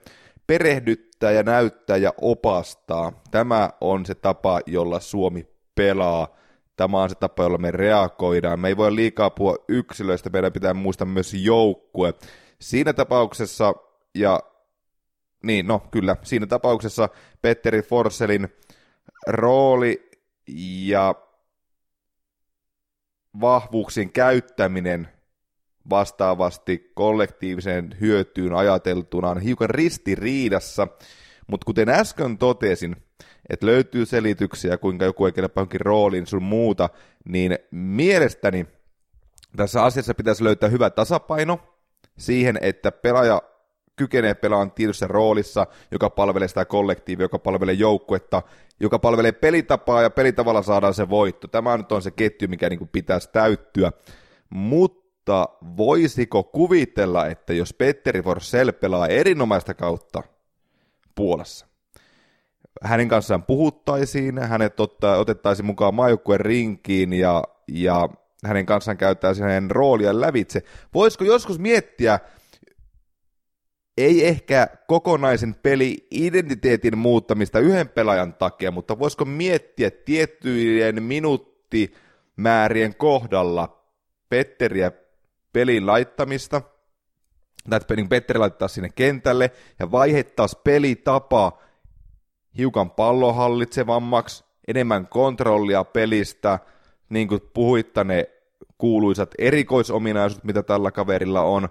[0.48, 3.22] perehdyttää ja näyttää ja opastaa.
[3.32, 6.28] Tämä on se tapa, jolla Suomi pelaa.
[6.76, 8.60] Tämä on se tapa, jolla me reagoidaan.
[8.60, 12.14] Me ei voi liikaa puhua yksilöistä, meidän pitää muistaa myös joukkue.
[12.60, 13.74] Siinä tapauksessa,
[14.16, 14.40] ja
[15.44, 17.10] niin, no kyllä, siinä tapauksessa
[17.42, 18.48] Petteri Forselin
[19.28, 20.10] rooli
[20.86, 21.16] ja
[23.42, 25.08] vahvuuksien käyttäminen
[25.90, 30.88] vastaavasti kollektiiviseen hyötyyn ajateltuna on hiukan ristiriidassa,
[31.48, 32.96] mutta kuten äsken totesin,
[33.50, 36.90] että löytyy selityksiä, kuinka joku ei kelpaa johonkin rooliin sun muuta,
[37.26, 38.68] niin mielestäni
[39.56, 41.60] tässä asiassa pitäisi löytää hyvä tasapaino
[42.18, 43.42] siihen, että pelaaja
[43.96, 48.42] kykenee pelaamaan tietyssä roolissa, joka palvelee sitä kollektiivia, joka palvelee joukkuetta,
[48.80, 51.48] joka palvelee pelitapaa ja pelitavalla saadaan se voitto.
[51.48, 53.92] Tämä nyt on se ketju, mikä niin pitäisi täyttyä.
[54.50, 60.24] Mutta voisiko kuvitella, että jos Petteri Forsell pelaa erinomaista kautta
[61.16, 61.66] Puolassa,
[62.84, 68.10] hänen kanssaan puhuttaisiin, hänet otta, otettaisiin mukaan maajoukkueen rinkiin ja, ja
[68.46, 70.64] hänen kanssaan käyttäisiin hänen roolia lävitse.
[70.94, 72.20] Voisiko joskus miettiä,
[73.98, 83.84] ei ehkä kokonaisen peli-identiteetin muuttamista yhden pelaajan takia, mutta voisiko miettiä tiettyjen minuuttimäärien kohdalla
[84.30, 84.92] Petteriä
[85.54, 86.62] pelin laittamista,
[87.70, 91.60] tai niin Petteri laittaa sinne kentälle ja vaihettaisiin pelitapa
[92.58, 96.60] hiukan pallohallitsevammaksi, enemmän kontrollia pelistä,
[97.10, 98.30] niin kuin puhuitte ne
[98.78, 101.70] kuuluisat erikoisominaisuudet, mitä tällä kaverilla on.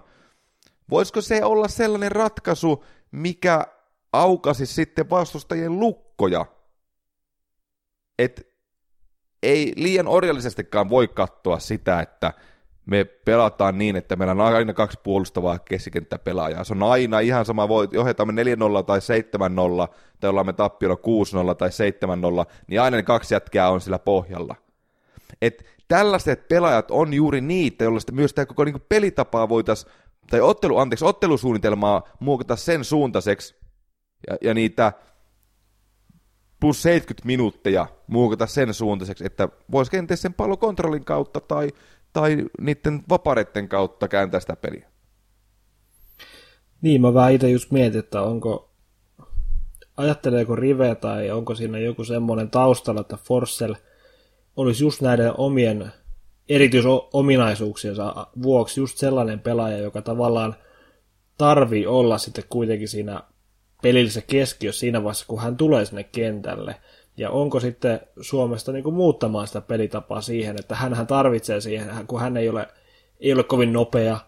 [0.89, 3.67] Voisiko se olla sellainen ratkaisu, mikä
[4.13, 6.45] aukasi sitten vastustajien lukkoja?
[8.19, 8.41] että
[9.43, 12.33] ei liian orjallisestikaan voi katsoa sitä, että
[12.85, 16.63] me pelataan niin, että meillä on aina kaksi puolustavaa keskikenttäpelaajaa.
[16.63, 18.45] Se on aina ihan sama, voi johdetaan me 4-0
[18.85, 20.97] tai 7-0, tai ollaan me tappiolla
[21.51, 21.69] 6-0 tai
[22.45, 24.55] 7-0, niin aina ne kaksi jätkää on sillä pohjalla.
[25.41, 29.91] Et tällaiset pelaajat on juuri niitä, joilla myös tämä koko niinku pelitapaa voitaisiin,
[30.29, 33.55] tai ottelu, anteeksi, ottelusuunnitelmaa muokata sen suuntaiseksi,
[34.27, 34.93] ja, ja niitä
[36.59, 41.69] plus 70 minuutteja muokata sen suuntaiseksi, että voisi kenties sen pallokontrollin kautta tai
[42.13, 44.89] tai niiden vapareiden kautta kääntää sitä peliä.
[46.81, 48.71] Niin, mä vähän itse just mietin, että onko,
[49.97, 53.73] ajatteleeko Rive tai onko siinä joku semmoinen taustalla, että Forcell
[54.55, 55.91] olisi just näiden omien
[56.49, 60.55] erityisominaisuuksiensa vuoksi just sellainen pelaaja, joka tavallaan
[61.37, 63.23] tarvii olla sitten kuitenkin siinä
[63.81, 66.75] pelillisessä keskiössä siinä vaiheessa, kun hän tulee sinne kentälle–
[67.17, 72.19] ja onko sitten Suomesta niin kuin muuttamaan sitä pelitapaa siihen, että hän tarvitsee siihen, kun
[72.21, 72.67] hän ei ole,
[73.19, 74.19] ei ole kovin nopea,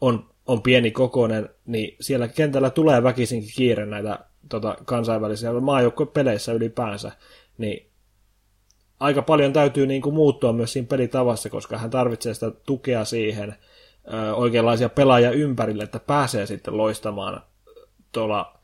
[0.00, 4.18] on, on pieni kokoinen, niin siellä kentällä tulee väkisinkin kiire näitä
[4.48, 7.12] tota, kansainvälisiä maajoukkuepeleissä ylipäänsä,
[7.58, 7.86] niin
[9.00, 13.54] aika paljon täytyy niin kuin muuttua myös siinä pelitavassa, koska hän tarvitsee sitä tukea siihen,
[14.34, 17.40] oikeanlaisia pelaajia ympärille, että pääsee sitten loistamaan
[18.12, 18.55] tuolla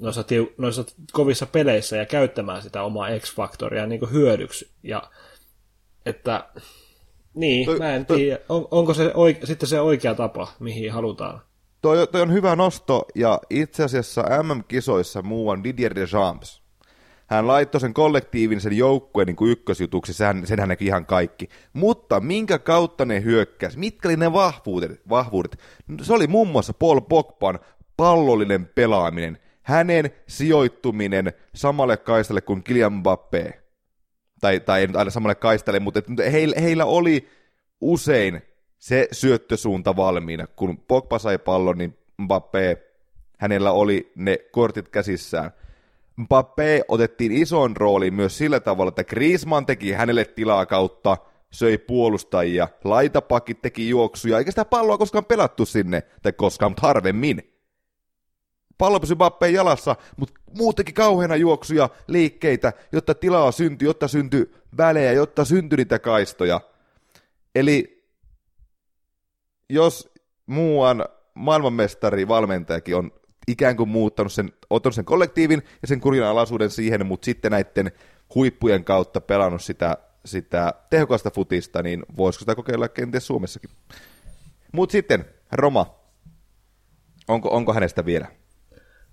[0.00, 4.70] noissa, tiu, noissa kovissa peleissä ja käyttämään sitä omaa X-faktoria niin hyödyksi.
[4.82, 5.02] Ja
[6.06, 6.48] että
[7.34, 10.92] niin, toi, mä en toi, tiedä, on, onko se oike, sitten se oikea tapa, mihin
[10.92, 11.40] halutaan.
[11.82, 16.62] Toi, toi on hyvä nosto, ja itse asiassa MM-kisoissa muuan Didier Deschamps,
[17.30, 21.48] hän laittoi sen kollektiivin, sen joukkueen niin kuin ykkösjutuksi, sehän, senhän näki ihan kaikki.
[21.72, 23.78] Mutta minkä kautta ne hyökkäsi?
[23.78, 25.00] Mitkä oli ne vahvuudet?
[25.08, 25.58] vahvuudet?
[26.02, 27.58] Se oli muun muassa Paul Pogban
[27.96, 29.38] pallollinen pelaaminen,
[29.70, 33.52] hänen sijoittuminen samalle kaistalle kuin Kylian Mbappé.
[34.40, 36.02] Tai, tai ei nyt aina samalle kaistalle, mutta
[36.32, 37.28] heillä, heillä oli
[37.80, 38.42] usein
[38.78, 40.46] se syöttösuunta valmiina.
[40.46, 42.76] Kun Pogba sai pallon, niin Mbappé,
[43.38, 45.50] hänellä oli ne kortit käsissään.
[46.20, 51.16] Mbappé otettiin ison rooliin myös sillä tavalla, että Griezmann teki hänelle tilaa kautta,
[51.50, 57.59] söi puolustajia, laitapakit teki juoksuja, eikä sitä palloa koskaan pelattu sinne, tai koskaan, mutta harvemmin.
[58.80, 64.54] Pallo pysyi Mbappeen jalassa, mutta muut teki kauheana juoksuja, liikkeitä, jotta tilaa syntyi, jotta syntyi
[64.76, 66.60] välejä, jotta syntyi niitä kaistoja.
[67.54, 68.04] Eli
[69.68, 70.12] jos
[70.46, 71.04] muuan
[71.34, 73.12] maailmanmestari valmentajakin on
[73.48, 77.92] ikään kuin muuttanut sen, ottanut sen kollektiivin ja sen kurinalaisuuden siihen, mutta sitten näiden
[78.34, 83.70] huippujen kautta pelannut sitä, sitä tehokasta futista, niin voisiko sitä kokeilla kenties Suomessakin.
[84.72, 85.94] Mutta sitten, Roma,
[87.28, 88.39] onko, onko hänestä vielä?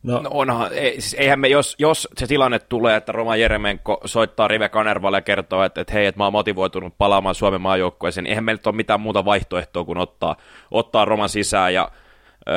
[0.04, 4.02] No, no onhan, ei, siis eihän me, jos, jos se tilanne tulee, että Roma Jeremenko
[4.06, 8.24] soittaa Rive Kanervalle ja kertoo, että, että hei, että mä oon motivoitunut palaamaan Suomen maajoukkueeseen,
[8.24, 10.36] niin eihän meillä ole mitään muuta vaihtoehtoa kuin ottaa,
[10.72, 11.92] ottaa Roman sisään ja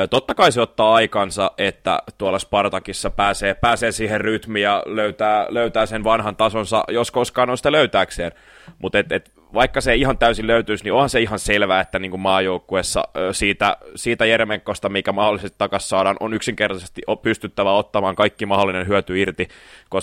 [0.09, 5.85] Totta kai se ottaa aikansa, että tuolla Spartakissa pääsee, pääsee siihen rytmiin ja löytää, löytää
[5.85, 8.31] sen vanhan tasonsa, jos koskaan on sitä löytääkseen.
[8.79, 12.11] Mutta et, et, vaikka se ihan täysin löytyisi, niin onhan se ihan selvää, että niin
[12.11, 18.87] kuin maajoukkuessa siitä, siitä Jeremenkosta, mikä mahdollisesti takaisin saadaan, on yksinkertaisesti pystyttävä ottamaan kaikki mahdollinen
[18.87, 19.47] hyöty irti.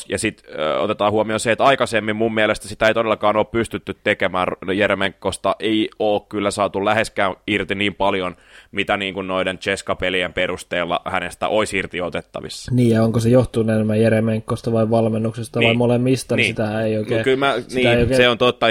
[0.08, 4.48] Ja sitten otetaan huomioon se, että aikaisemmin mun mielestä sitä ei todellakaan ole pystytty tekemään.
[4.74, 8.36] Jeremenkosta ei ole kyllä saatu läheskään irti niin paljon,
[8.72, 12.74] mitä niin kuin noiden Cheska-pelien perusteella hänestä olisi irti otettavissa.
[12.74, 15.66] Niin, ja onko se johtunut enemmän Jeremenkosta vai valmennuksesta niin.
[15.66, 17.18] vai molemmista, niin, niin sitä ei oikein...
[17.18, 18.16] No, kyllä mä, niin, oikein...
[18.16, 18.66] se on totta.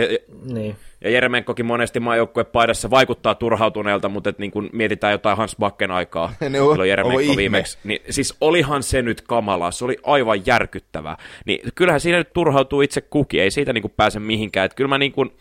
[0.53, 0.66] Niin.
[1.01, 6.33] Ja Jeremenkokin monesti maajoukkuepaidassa vaikuttaa turhautuneelta, mutta et niin kun mietitään jotain Hans Bakken aikaa,
[6.49, 11.17] ne on, silloin Jeremenko viimeksi, niin siis olihan se nyt kamala, se oli aivan järkyttävää.
[11.45, 14.65] Niin kyllähän siinä nyt turhautuu itse kuki, ei siitä niin kuin pääse mihinkään.
[14.65, 15.31] Et kyllä mä niin kuin,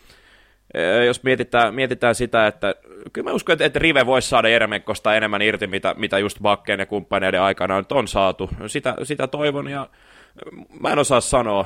[1.05, 2.75] jos mietitään, mietitään sitä, että
[3.13, 6.79] kyllä mä uskon, että, että Rive voisi saada Jeremenkosta enemmän irti, mitä, mitä just Bakken
[6.79, 8.49] ja kumppaneiden aikana nyt on saatu.
[8.67, 9.89] Sitä, sitä toivon ja
[10.79, 11.65] mä en osaa sanoa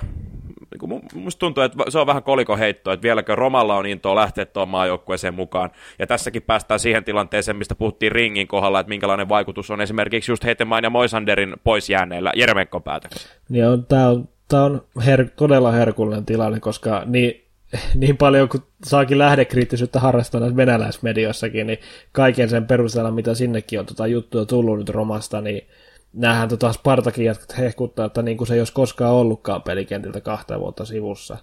[0.71, 4.69] niin musta tuntuu, että se on vähän kolikoheitto, että vieläkö Romalla on intoa lähteä tuon
[4.69, 5.69] maajoukkueeseen mukaan.
[5.99, 10.43] Ja tässäkin päästään siihen tilanteeseen, mistä puhuttiin ringin kohdalla, että minkälainen vaikutus on esimerkiksi just
[10.43, 13.35] Heitemaan ja Moisanderin pois jääneillä Jeremenkon päätöksellä.
[13.49, 17.45] Niin on, tämä on, tää on her, todella herkullinen tilanne, koska niin,
[17.95, 21.79] niin paljon kuin saakin lähdekriittisyyttä harrastaa venäläismediossakin, niin
[22.11, 25.67] kaiken sen perusteella, mitä sinnekin on tota juttua tullut nyt Romasta, niin
[26.13, 30.59] näähän tota Spartakin jatkat hehkuttaa, että niin kuin se ei olisi koskaan ollutkaan pelikentiltä kahta
[30.59, 31.37] vuotta sivussa.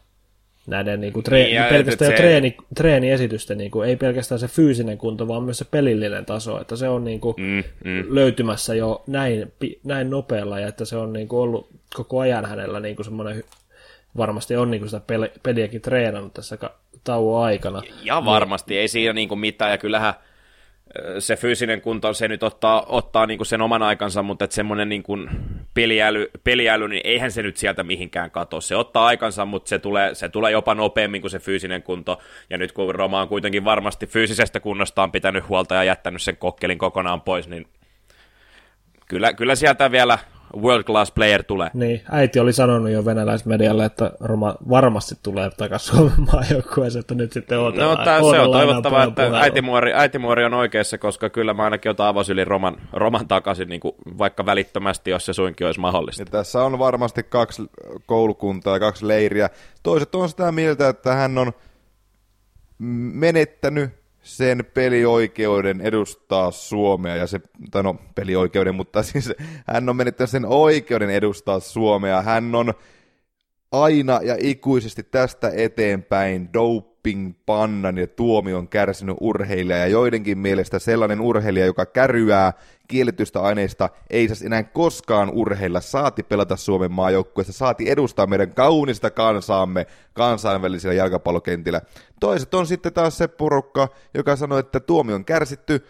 [0.66, 2.16] Näiden niin kuin tre- niin, pelkästään se...
[2.16, 6.76] treeni, treeniesitysten, niin kuin, ei pelkästään se fyysinen kunto, vaan myös se pelillinen taso, että
[6.76, 8.04] se on niin kuin, mm, mm.
[8.08, 9.52] löytymässä jo näin,
[9.84, 13.44] näin nopealla ja että se on niin kuin, ollut koko ajan hänellä niin kuin semmoinen,
[14.16, 15.02] varmasti on niin kuin sitä
[15.42, 16.58] peliäkin treenannut tässä
[17.04, 17.82] tauon aikana.
[18.02, 20.14] Ja varmasti, niin, ei siinä niin kuin mitään, ja kyllähän
[21.18, 24.88] se fyysinen kunto, se nyt ottaa, ottaa niin kuin sen oman aikansa, mutta että semmoinen
[24.88, 25.30] niin kuin
[25.74, 28.60] peliäly, peliäly, niin eihän se nyt sieltä mihinkään kato.
[28.60, 32.18] Se ottaa aikansa, mutta se tulee, se tulee jopa nopeammin kuin se fyysinen kunto.
[32.50, 36.78] Ja nyt kun Roma on kuitenkin varmasti fyysisestä kunnostaan pitänyt huolta ja jättänyt sen kokkelin
[36.78, 37.66] kokonaan pois, niin
[39.08, 40.18] kyllä, kyllä sieltä vielä
[40.56, 41.70] world class player tulee.
[41.74, 47.32] Niin, äiti oli sanonut jo venäläismedialle, että Roma varmasti tulee takaisin Suomen maajoukkueeseen, että nyt
[47.32, 47.98] sitten odotellaan.
[47.98, 52.06] No, tää, se on toivottavaa, että äitimuori, äitimuori on oikeassa, koska kyllä mä ainakin otan
[52.06, 56.22] avosyli Roman, Roman takaisin, niin kuin vaikka välittömästi, jos se suinkin olisi mahdollista.
[56.22, 57.62] Ja tässä on varmasti kaksi
[58.06, 59.50] koulukuntaa ja kaksi leiriä.
[59.82, 61.52] Toiset on sitä mieltä, että hän on
[63.12, 63.97] menettänyt
[64.28, 69.32] sen pelioikeuden edustaa Suomea, ja se, tai no pelioikeuden, mutta siis
[69.66, 72.22] hän on menettänyt sen oikeuden edustaa Suomea.
[72.22, 72.74] Hän on
[73.72, 76.52] aina ja ikuisesti tästä eteenpäin
[77.08, 82.52] doping-pannan ja tuomion kärsinyt urheilija, ja joidenkin mielestä sellainen urheilija, joka kärryää
[82.88, 89.10] kielletystä aineista, ei saisi enää koskaan urheilla, saati pelata Suomen maajoukkueessa, saati edustaa meidän kaunista
[89.10, 91.80] kansaamme kansainvälisillä jalkapallokentillä.
[92.20, 95.86] Toiset on sitten taas se porukka, joka sanoi, että tuomio on kärsitty,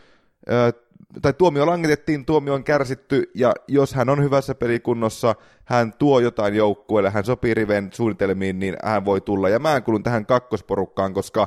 [1.22, 5.34] tai tuomio langetettiin, tuomio on kärsitty, ja jos hän on hyvässä pelikunnossa,
[5.64, 9.48] hän tuo jotain joukkueelle, hän sopii riven suunnitelmiin, niin hän voi tulla.
[9.48, 11.46] Ja mä en kuulun tähän kakkosporukkaan, koska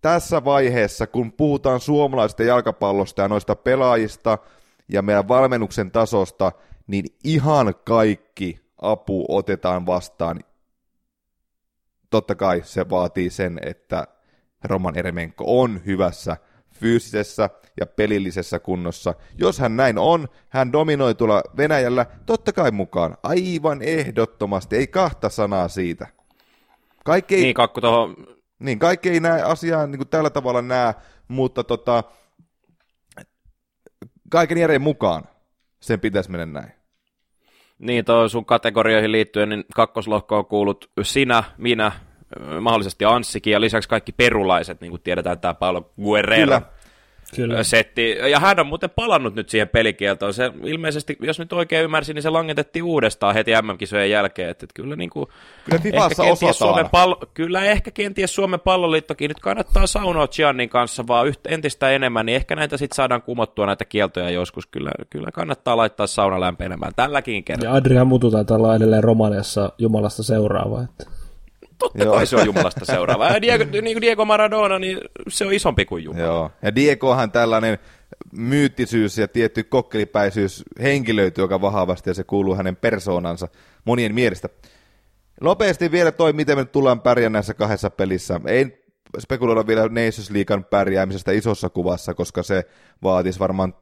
[0.00, 4.38] tässä vaiheessa, kun puhutaan suomalaisesta jalkapallosta ja noista pelaajista
[4.88, 6.52] ja meidän valmennuksen tasosta,
[6.86, 10.40] niin ihan kaikki apu otetaan vastaan.
[12.10, 14.04] Totta kai se vaatii sen, että
[14.64, 16.36] Roman Eremenko on hyvässä
[16.74, 17.50] fyysisessä
[17.80, 19.14] ja pelillisessä kunnossa.
[19.38, 25.28] Jos hän näin on, hän dominoi tuolla Venäjällä, totta kai mukaan, aivan ehdottomasti, ei kahta
[25.28, 26.06] sanaa siitä.
[27.04, 28.16] Kaikki ei, niin, kakku tohon...
[28.58, 30.94] niin, kaikki ei näe asiaa niin kuin tällä tavalla näe,
[31.28, 32.04] mutta tota,
[34.30, 35.24] kaiken järjen mukaan
[35.80, 36.72] sen pitäisi mennä näin.
[37.78, 41.92] Niin, tuo sun kategorioihin liittyen, niin kakkoslohkoon kuulut sinä, minä,
[42.60, 46.44] mahdollisesti Anssikin ja lisäksi kaikki perulaiset, niin kuin tiedetään tämä Paulo Guerrero.
[46.44, 46.62] Kyllä.
[47.36, 47.62] Kyllä.
[47.62, 48.10] setti.
[48.10, 50.34] Ja hän on muuten palannut nyt siihen pelikieltoon.
[50.34, 54.50] Se ilmeisesti, jos nyt oikein ymmärsin, niin se langetettiin uudestaan heti MM-kisojen jälkeen.
[54.50, 55.26] Että, että kyllä, niin kuin,
[55.64, 61.06] kyllä ehkä kenties Suomen pallo, Kyllä ehkä kenties Suomen palloliittokin nyt kannattaa saunoa Giannin kanssa
[61.06, 64.66] vaan yhtä, entistä enemmän, niin ehkä näitä sitten saadaan kumottua näitä kieltoja joskus.
[64.66, 67.70] Kyllä, kyllä kannattaa laittaa sauna lämpenemään tälläkin kertaa.
[67.70, 70.82] Ja Adrian Mutu taitaa olla edelleen Romaniassa Jumalasta seuraava.
[70.82, 71.21] Että...
[71.82, 72.14] Totta Joo.
[72.14, 73.28] kai se on Jumalasta seuraava.
[73.28, 76.24] Ja Diego, niin kuin Diego Maradona, niin se on isompi kuin Jumala.
[76.24, 76.50] Joo.
[76.62, 77.78] Ja Diegohan tällainen
[78.32, 83.48] myyttisyys ja tietty kokkelipäisyys henkilöityy joka vahvasti ja se kuuluu hänen persoonansa
[83.84, 84.48] monien mielestä.
[85.40, 88.40] Nopeasti vielä toi, miten me tullaan pärjää näissä kahdessa pelissä.
[88.46, 88.84] Ei
[89.18, 92.64] spekuloida vielä Nations Leaguean pärjäämisestä isossa kuvassa, koska se
[93.02, 93.74] vaatisi varmaan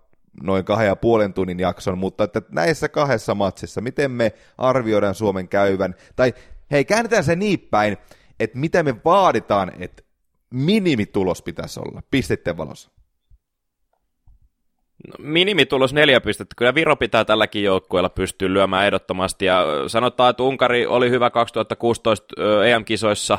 [0.42, 5.48] noin kahden ja puolen tunnin jakson, mutta että näissä kahdessa matsissa, miten me arvioidaan Suomen
[5.48, 6.34] käyvän, tai
[6.70, 7.96] hei, käännetään se niin päin,
[8.40, 10.02] että mitä me vaaditaan, että
[10.50, 12.90] minimitulos pitäisi olla pisteiden valossa.
[15.08, 16.54] No, minimitulos neljä pistettä.
[16.56, 19.44] Kyllä Viro pitää tälläkin joukkueella pystyä lyömään ehdottomasti.
[19.44, 22.34] Ja sanotaan, että Unkari oli hyvä 2016
[22.66, 23.38] EM-kisoissa,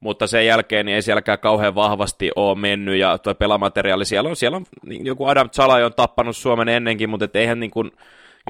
[0.00, 2.98] mutta sen jälkeen niin ei sielläkään kauhean vahvasti ole mennyt.
[2.98, 7.10] Ja tuo pelamateriaali, siellä on, siellä on niin joku Adam Chalai on tappanut Suomen ennenkin,
[7.10, 7.90] mutta et eihän niin kuin,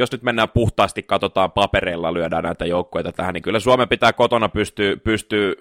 [0.01, 4.49] jos nyt mennään puhtaasti, katsotaan papereilla, lyödään näitä joukkueita tähän, niin kyllä Suomen pitää kotona
[4.49, 5.55] pystyä, pystyä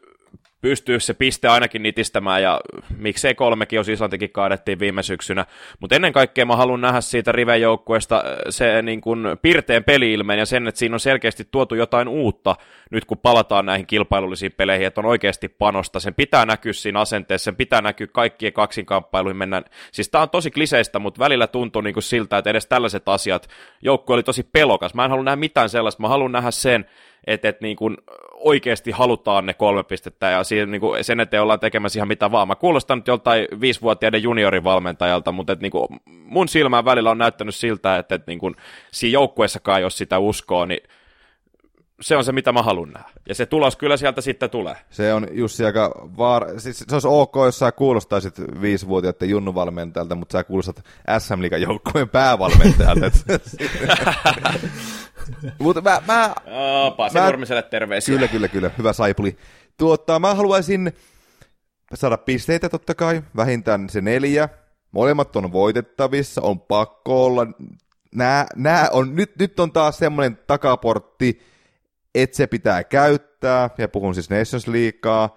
[0.62, 2.62] pystyy se piste ainakin nitistämään, ja
[2.98, 5.46] miksei kolmekin, jos Islantikin kaadettiin viime syksynä.
[5.80, 10.46] Mutta ennen kaikkea mä haluan nähdä siitä rivejoukkueesta äh, se niin kun, pirteen peliilmeen ja
[10.46, 12.56] sen, että siinä on selkeästi tuotu jotain uutta
[12.92, 16.00] nyt kun palataan näihin kilpailullisiin peleihin, että on oikeasti panosta.
[16.00, 19.64] Sen pitää näkyä siinä asenteessa, sen pitää näkyä kaikkien kaksinkamppailuihin mennään.
[19.92, 23.50] Siis tää on tosi kliseistä, mutta välillä tuntuu niin siltä, että edes tällaiset asiat,
[23.82, 24.94] joukkue oli tosi pelokas.
[24.94, 26.86] Mä en halua nähdä mitään sellaista, mä haluan nähdä sen,
[27.28, 27.98] että, että niin kuin
[28.34, 32.32] oikeasti halutaan ne kolme pistettä ja siihen, niin kuin sen eteen ollaan tekemässä ihan mitä
[32.32, 32.48] vaan.
[32.48, 37.56] Mä kuulostan nyt joltain viisivuotiaiden juniorivalmentajalta, mutta että niin kuin mun silmään välillä on näyttänyt
[37.56, 38.56] siltä, että, että niin kuin
[38.92, 40.84] siinä joukkueessakaan, jos sitä uskoo, niin
[42.02, 43.10] se on se, mitä mä haluan nähdä.
[43.30, 44.76] Ja se tulos kyllä sieltä sitten tulee.
[44.90, 46.60] Se on Jussi aika vaar...
[46.60, 50.86] Siis se olisi ok, jos sä kuulostaisit viisivuotiaiden junnuvalmentajalta, mutta sä kuulostat
[51.20, 53.12] SM Liigan joukkueen päävalmentajalta.
[55.64, 56.02] mutta mä...
[56.08, 58.16] mä oh, Pasi mä, Nurmiselle terveisiä.
[58.16, 58.72] Kyllä, kyllä, kyllä.
[58.78, 59.38] Hyvä saipuli.
[59.78, 60.94] Tuota, mä haluaisin
[61.94, 64.50] saada pisteitä totta kai, vähintään se neljä.
[64.92, 67.48] Molemmat on voitettavissa, on pakko olla.
[68.16, 71.42] Nää, nää on, nyt, nyt on taas semmoinen takaportti,
[72.16, 75.30] että se pitää käyttää, ja puhun siis Nations Leaguea.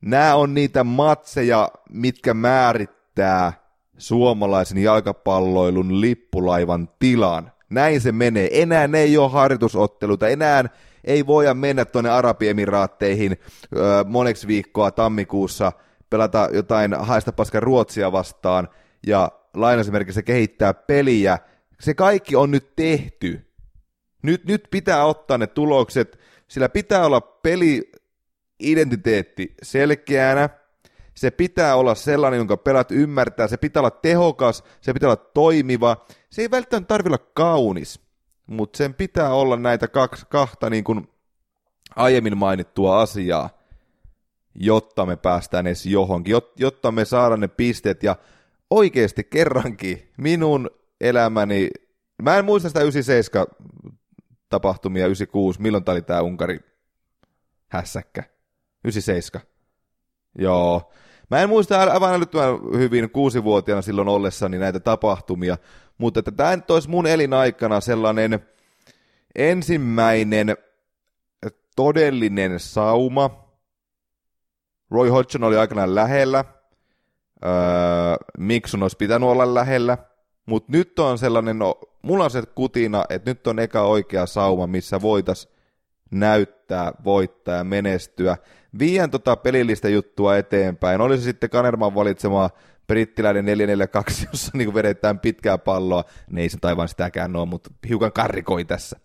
[0.00, 3.52] Nämä on niitä matseja, mitkä määrittää
[3.98, 7.52] suomalaisen jalkapalloilun lippulaivan tilan.
[7.70, 8.62] Näin se menee.
[8.62, 10.64] Enää ne ei ole harjoitusotteluita, enää
[11.04, 13.36] ei voida mennä tuonne Arabiemiraatteihin
[13.76, 15.72] öö, moneksi viikkoa tammikuussa,
[16.10, 18.68] pelata jotain haista paskan Ruotsia vastaan
[19.06, 21.38] ja lainausmerkissä kehittää peliä.
[21.80, 23.53] Se kaikki on nyt tehty.
[24.24, 26.18] Nyt, nyt pitää ottaa ne tulokset,
[26.48, 30.48] sillä pitää olla peli-identiteetti selkeänä,
[31.14, 36.06] se pitää olla sellainen, jonka pelat ymmärtää, se pitää olla tehokas, se pitää olla toimiva,
[36.30, 38.00] se ei välttämättä tarvitse olla kaunis,
[38.46, 41.08] mutta sen pitää olla näitä kaksi, kahta niin kuin
[41.96, 43.50] aiemmin mainittua asiaa,
[44.54, 48.02] jotta me päästään edes johonkin, jotta me saadaan ne pisteet.
[48.02, 48.16] Ja
[48.70, 50.70] oikeasti kerrankin minun
[51.00, 51.70] elämäni,
[52.22, 53.46] mä en muista sitä 97
[54.54, 56.60] tapahtumia 96, milloin tämä oli tämä Unkari
[57.68, 58.22] hässäkkä?
[58.84, 59.46] 97.
[60.38, 60.92] Joo.
[61.30, 65.56] Mä en muista aivan älyttömän hyvin kuusivuotiaana silloin ollessani näitä tapahtumia,
[65.98, 68.46] mutta että tämä nyt olisi mun elinaikana sellainen
[69.34, 70.56] ensimmäinen
[71.76, 73.44] todellinen sauma.
[74.90, 76.44] Roy Hodgson oli aikanaan lähellä.
[77.44, 77.50] Öö,
[78.38, 79.98] Miksun olisi pitänyt olla lähellä.
[80.46, 84.66] Mutta nyt on sellainen, no, mulla on se kutina, että nyt on eka oikea sauma,
[84.66, 85.48] missä voitas
[86.10, 88.36] näyttää, voittaa ja menestyä.
[88.78, 91.00] Vien tota pelillistä juttua eteenpäin.
[91.00, 92.50] Oli se sitten Kanerman valitsema
[92.86, 96.04] brittiläinen 442, jossa niin vedetään pitkää palloa.
[96.30, 99.00] Ne ei se taivaan sitäkään ole, mutta hiukan karrikoi tässä.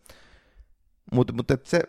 [1.12, 1.82] Mutta mut, se,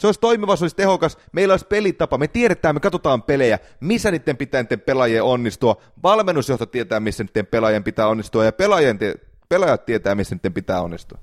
[0.00, 4.10] se olisi toimiva, se olisi tehokas, meillä olisi pelitapa, me tiedetään, me katsotaan pelejä, missä
[4.10, 8.98] niiden pitää niiden pelaajien onnistua, valmennusjohto tietää, missä niiden pelaajien pitää onnistua, ja pelaajien,
[9.48, 11.18] pelaajat tietää, missä niiden pitää onnistua.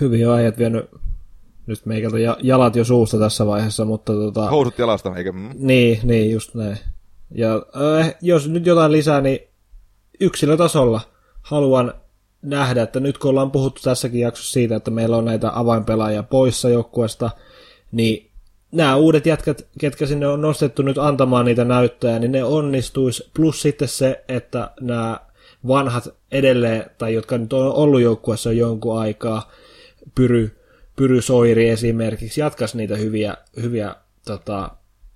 [0.00, 0.90] Hyvin ajat vienyt
[1.66, 4.50] nyt meikältä jalat jo suusta tässä vaiheessa, mutta tota...
[4.50, 5.32] Housut jalasta, eikä...
[5.32, 5.50] Mm.
[5.54, 6.78] Niin, niin, just näin.
[7.34, 7.54] Ja
[8.00, 9.38] äh, jos nyt jotain lisää, niin
[10.20, 11.00] yksilötasolla
[11.42, 11.94] haluan
[12.42, 16.68] nähdä, että nyt kun ollaan puhuttu tässäkin jaksossa siitä, että meillä on näitä avainpelaajia poissa
[16.68, 17.30] joukkueesta,
[17.92, 18.30] niin
[18.72, 23.30] nämä uudet jätkät, ketkä sinne on nostettu nyt antamaan niitä näyttöjä, niin ne onnistuisi.
[23.36, 25.20] Plus sitten se, että nämä
[25.66, 29.50] vanhat edelleen, tai jotka nyt on ollut joukkueessa jonkun aikaa,
[30.14, 30.56] Pyry,
[30.96, 34.70] Pyry Soiri esimerkiksi, jatkaisi niitä hyviä, hyviä tota,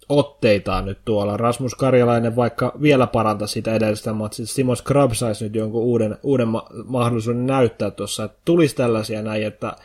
[0.08, 1.36] otteitaan nyt tuolla.
[1.36, 4.46] Rasmus Karjalainen vaikka vielä parantaa sitä edellistä matsia.
[4.46, 9.46] Simon Scrub saisi nyt jonkun uuden, uuden ma- mahdollisuuden näyttää tuossa, että tulisi tällaisia näin,
[9.46, 9.76] että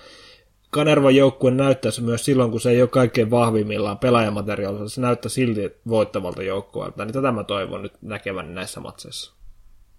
[0.70, 5.72] Kanervan joukkue näyttäisi myös silloin, kun se ei ole kaikkein vahvimmillaan pelaajamateriaalissa, se näyttää silti
[5.88, 7.06] voittavalta joukkueelta.
[7.06, 9.34] Niin tätä mä toivon nyt näkevän näissä matseissa.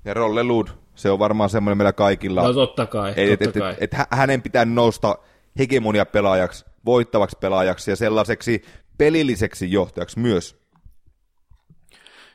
[0.05, 2.43] Ja Rolle Lud, se on varmaan semmoinen meillä kaikilla.
[2.43, 3.75] No totta kai, et, totta et, kai.
[3.81, 5.19] Et, et, hänen pitää nousta
[5.59, 8.63] hegemonia pelaajaksi, voittavaksi pelaajaksi ja sellaiseksi
[8.99, 10.63] pelilliseksi johtajaksi myös.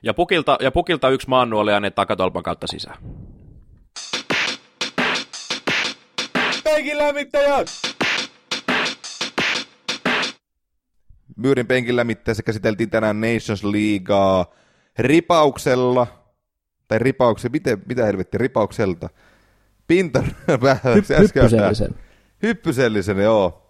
[0.04, 2.98] Ja pukilta, ja pukilta yksi maannuoli ja ne takatolpan kautta sisään.
[6.64, 7.68] Penkin lämmittäjät!
[11.36, 14.46] Myyrin penkin lämmittäjässä käsiteltiin tänään Nations Leaguea
[15.00, 16.08] ripauksella,
[16.88, 19.10] tai ripauksen, miten, mitä helvetti, ripaukselta.
[19.88, 21.96] Pintar, Hy- hyppysellisen.
[22.44, 23.67] Hyppysellisen, joo.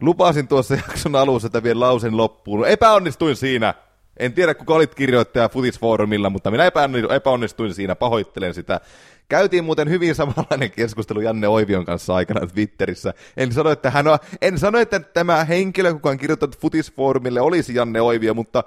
[0.00, 2.68] Lupasin tuossa jakson alussa, että vien lausen loppuun.
[2.68, 3.74] Epäonnistuin siinä.
[4.16, 6.64] En tiedä, kuka olit kirjoittaja Futisfoorumilla, mutta minä
[7.10, 8.80] epäonnistuin siinä, pahoittelen sitä.
[9.28, 13.14] Käytiin muuten hyvin samanlainen keskustelu Janne Oivion kanssa aikana Twitterissä.
[13.36, 17.74] En sano, että, hän on, en sano, että tämä henkilö, kuka on kirjoittanut Futisfoorumille, olisi
[17.74, 18.64] Janne Oivio, mutta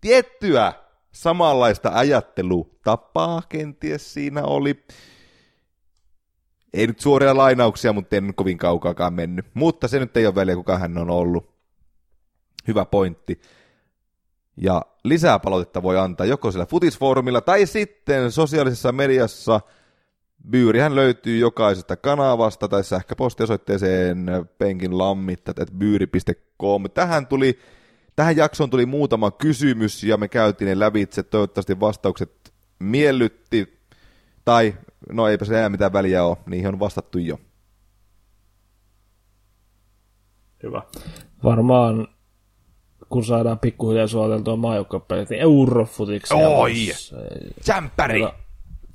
[0.00, 0.72] tiettyä
[1.12, 4.84] samanlaista ajattelutapaa kenties siinä oli.
[6.74, 9.46] Ei nyt suoria lainauksia, mutta en kovin kaukaakaan mennyt.
[9.54, 11.50] Mutta se nyt ei ole väliä, kuka hän on ollut.
[12.68, 13.40] Hyvä pointti.
[14.56, 19.60] Ja lisää palautetta voi antaa joko sillä futisfoorumilla tai sitten sosiaalisessa mediassa.
[20.50, 24.26] Byyrihän löytyy jokaisesta kanavasta tai sähköpostiosoitteeseen
[24.58, 24.90] penkin
[25.78, 26.84] byyri.com.
[26.94, 27.58] Tähän tuli
[28.20, 31.22] Tähän jaksoon tuli muutama kysymys ja me käytiin ne lävitse.
[31.22, 33.79] Toivottavasti vastaukset miellytti
[34.50, 34.74] tai
[35.12, 37.38] no eipä se enää mitään väliä ole, niihin on vastattu jo.
[40.62, 40.82] Hyvä.
[41.44, 42.08] Varmaan
[43.08, 46.34] kun saadaan pikkuhiljaa suoteltua maajoukkapelit, niin eurofutiksi.
[46.34, 46.72] Oi!
[47.68, 48.20] Jämpäri!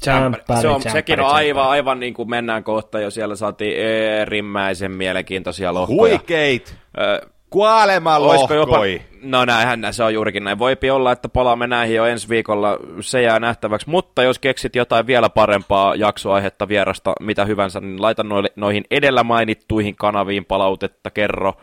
[0.06, 3.12] Jämpäri, se on, sekin on aivan, aivan niin kuin mennään kohta jo.
[3.12, 3.78] Siellä saatiin
[4.22, 6.18] erimmäisen mielenkiintoisia lohkoja.
[6.18, 6.76] Huikeit!
[6.98, 8.78] Ö, Kuolema Olisiko jopa,
[9.22, 10.60] no näinhän se on juurikin näin.
[10.60, 13.90] Voipi olla, että palaamme näihin jo ensi viikolla, se jää nähtäväksi.
[13.90, 18.24] Mutta jos keksit jotain vielä parempaa jaksoaihetta vierasta, mitä hyvänsä, niin laita
[18.56, 21.54] noihin edellä mainittuihin kanaviin palautetta, kerro.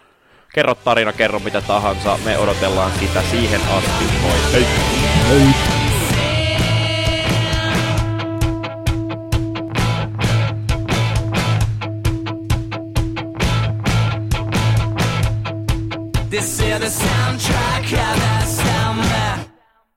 [0.55, 2.19] Kerro tarina, kerro mitä tahansa.
[2.25, 4.05] Me odotellaan sitä siihen asti.
[4.23, 4.33] Moi.
[4.53, 4.65] Hei.
[5.33, 5.72] This
[16.73, 17.52] hear the soundtrack.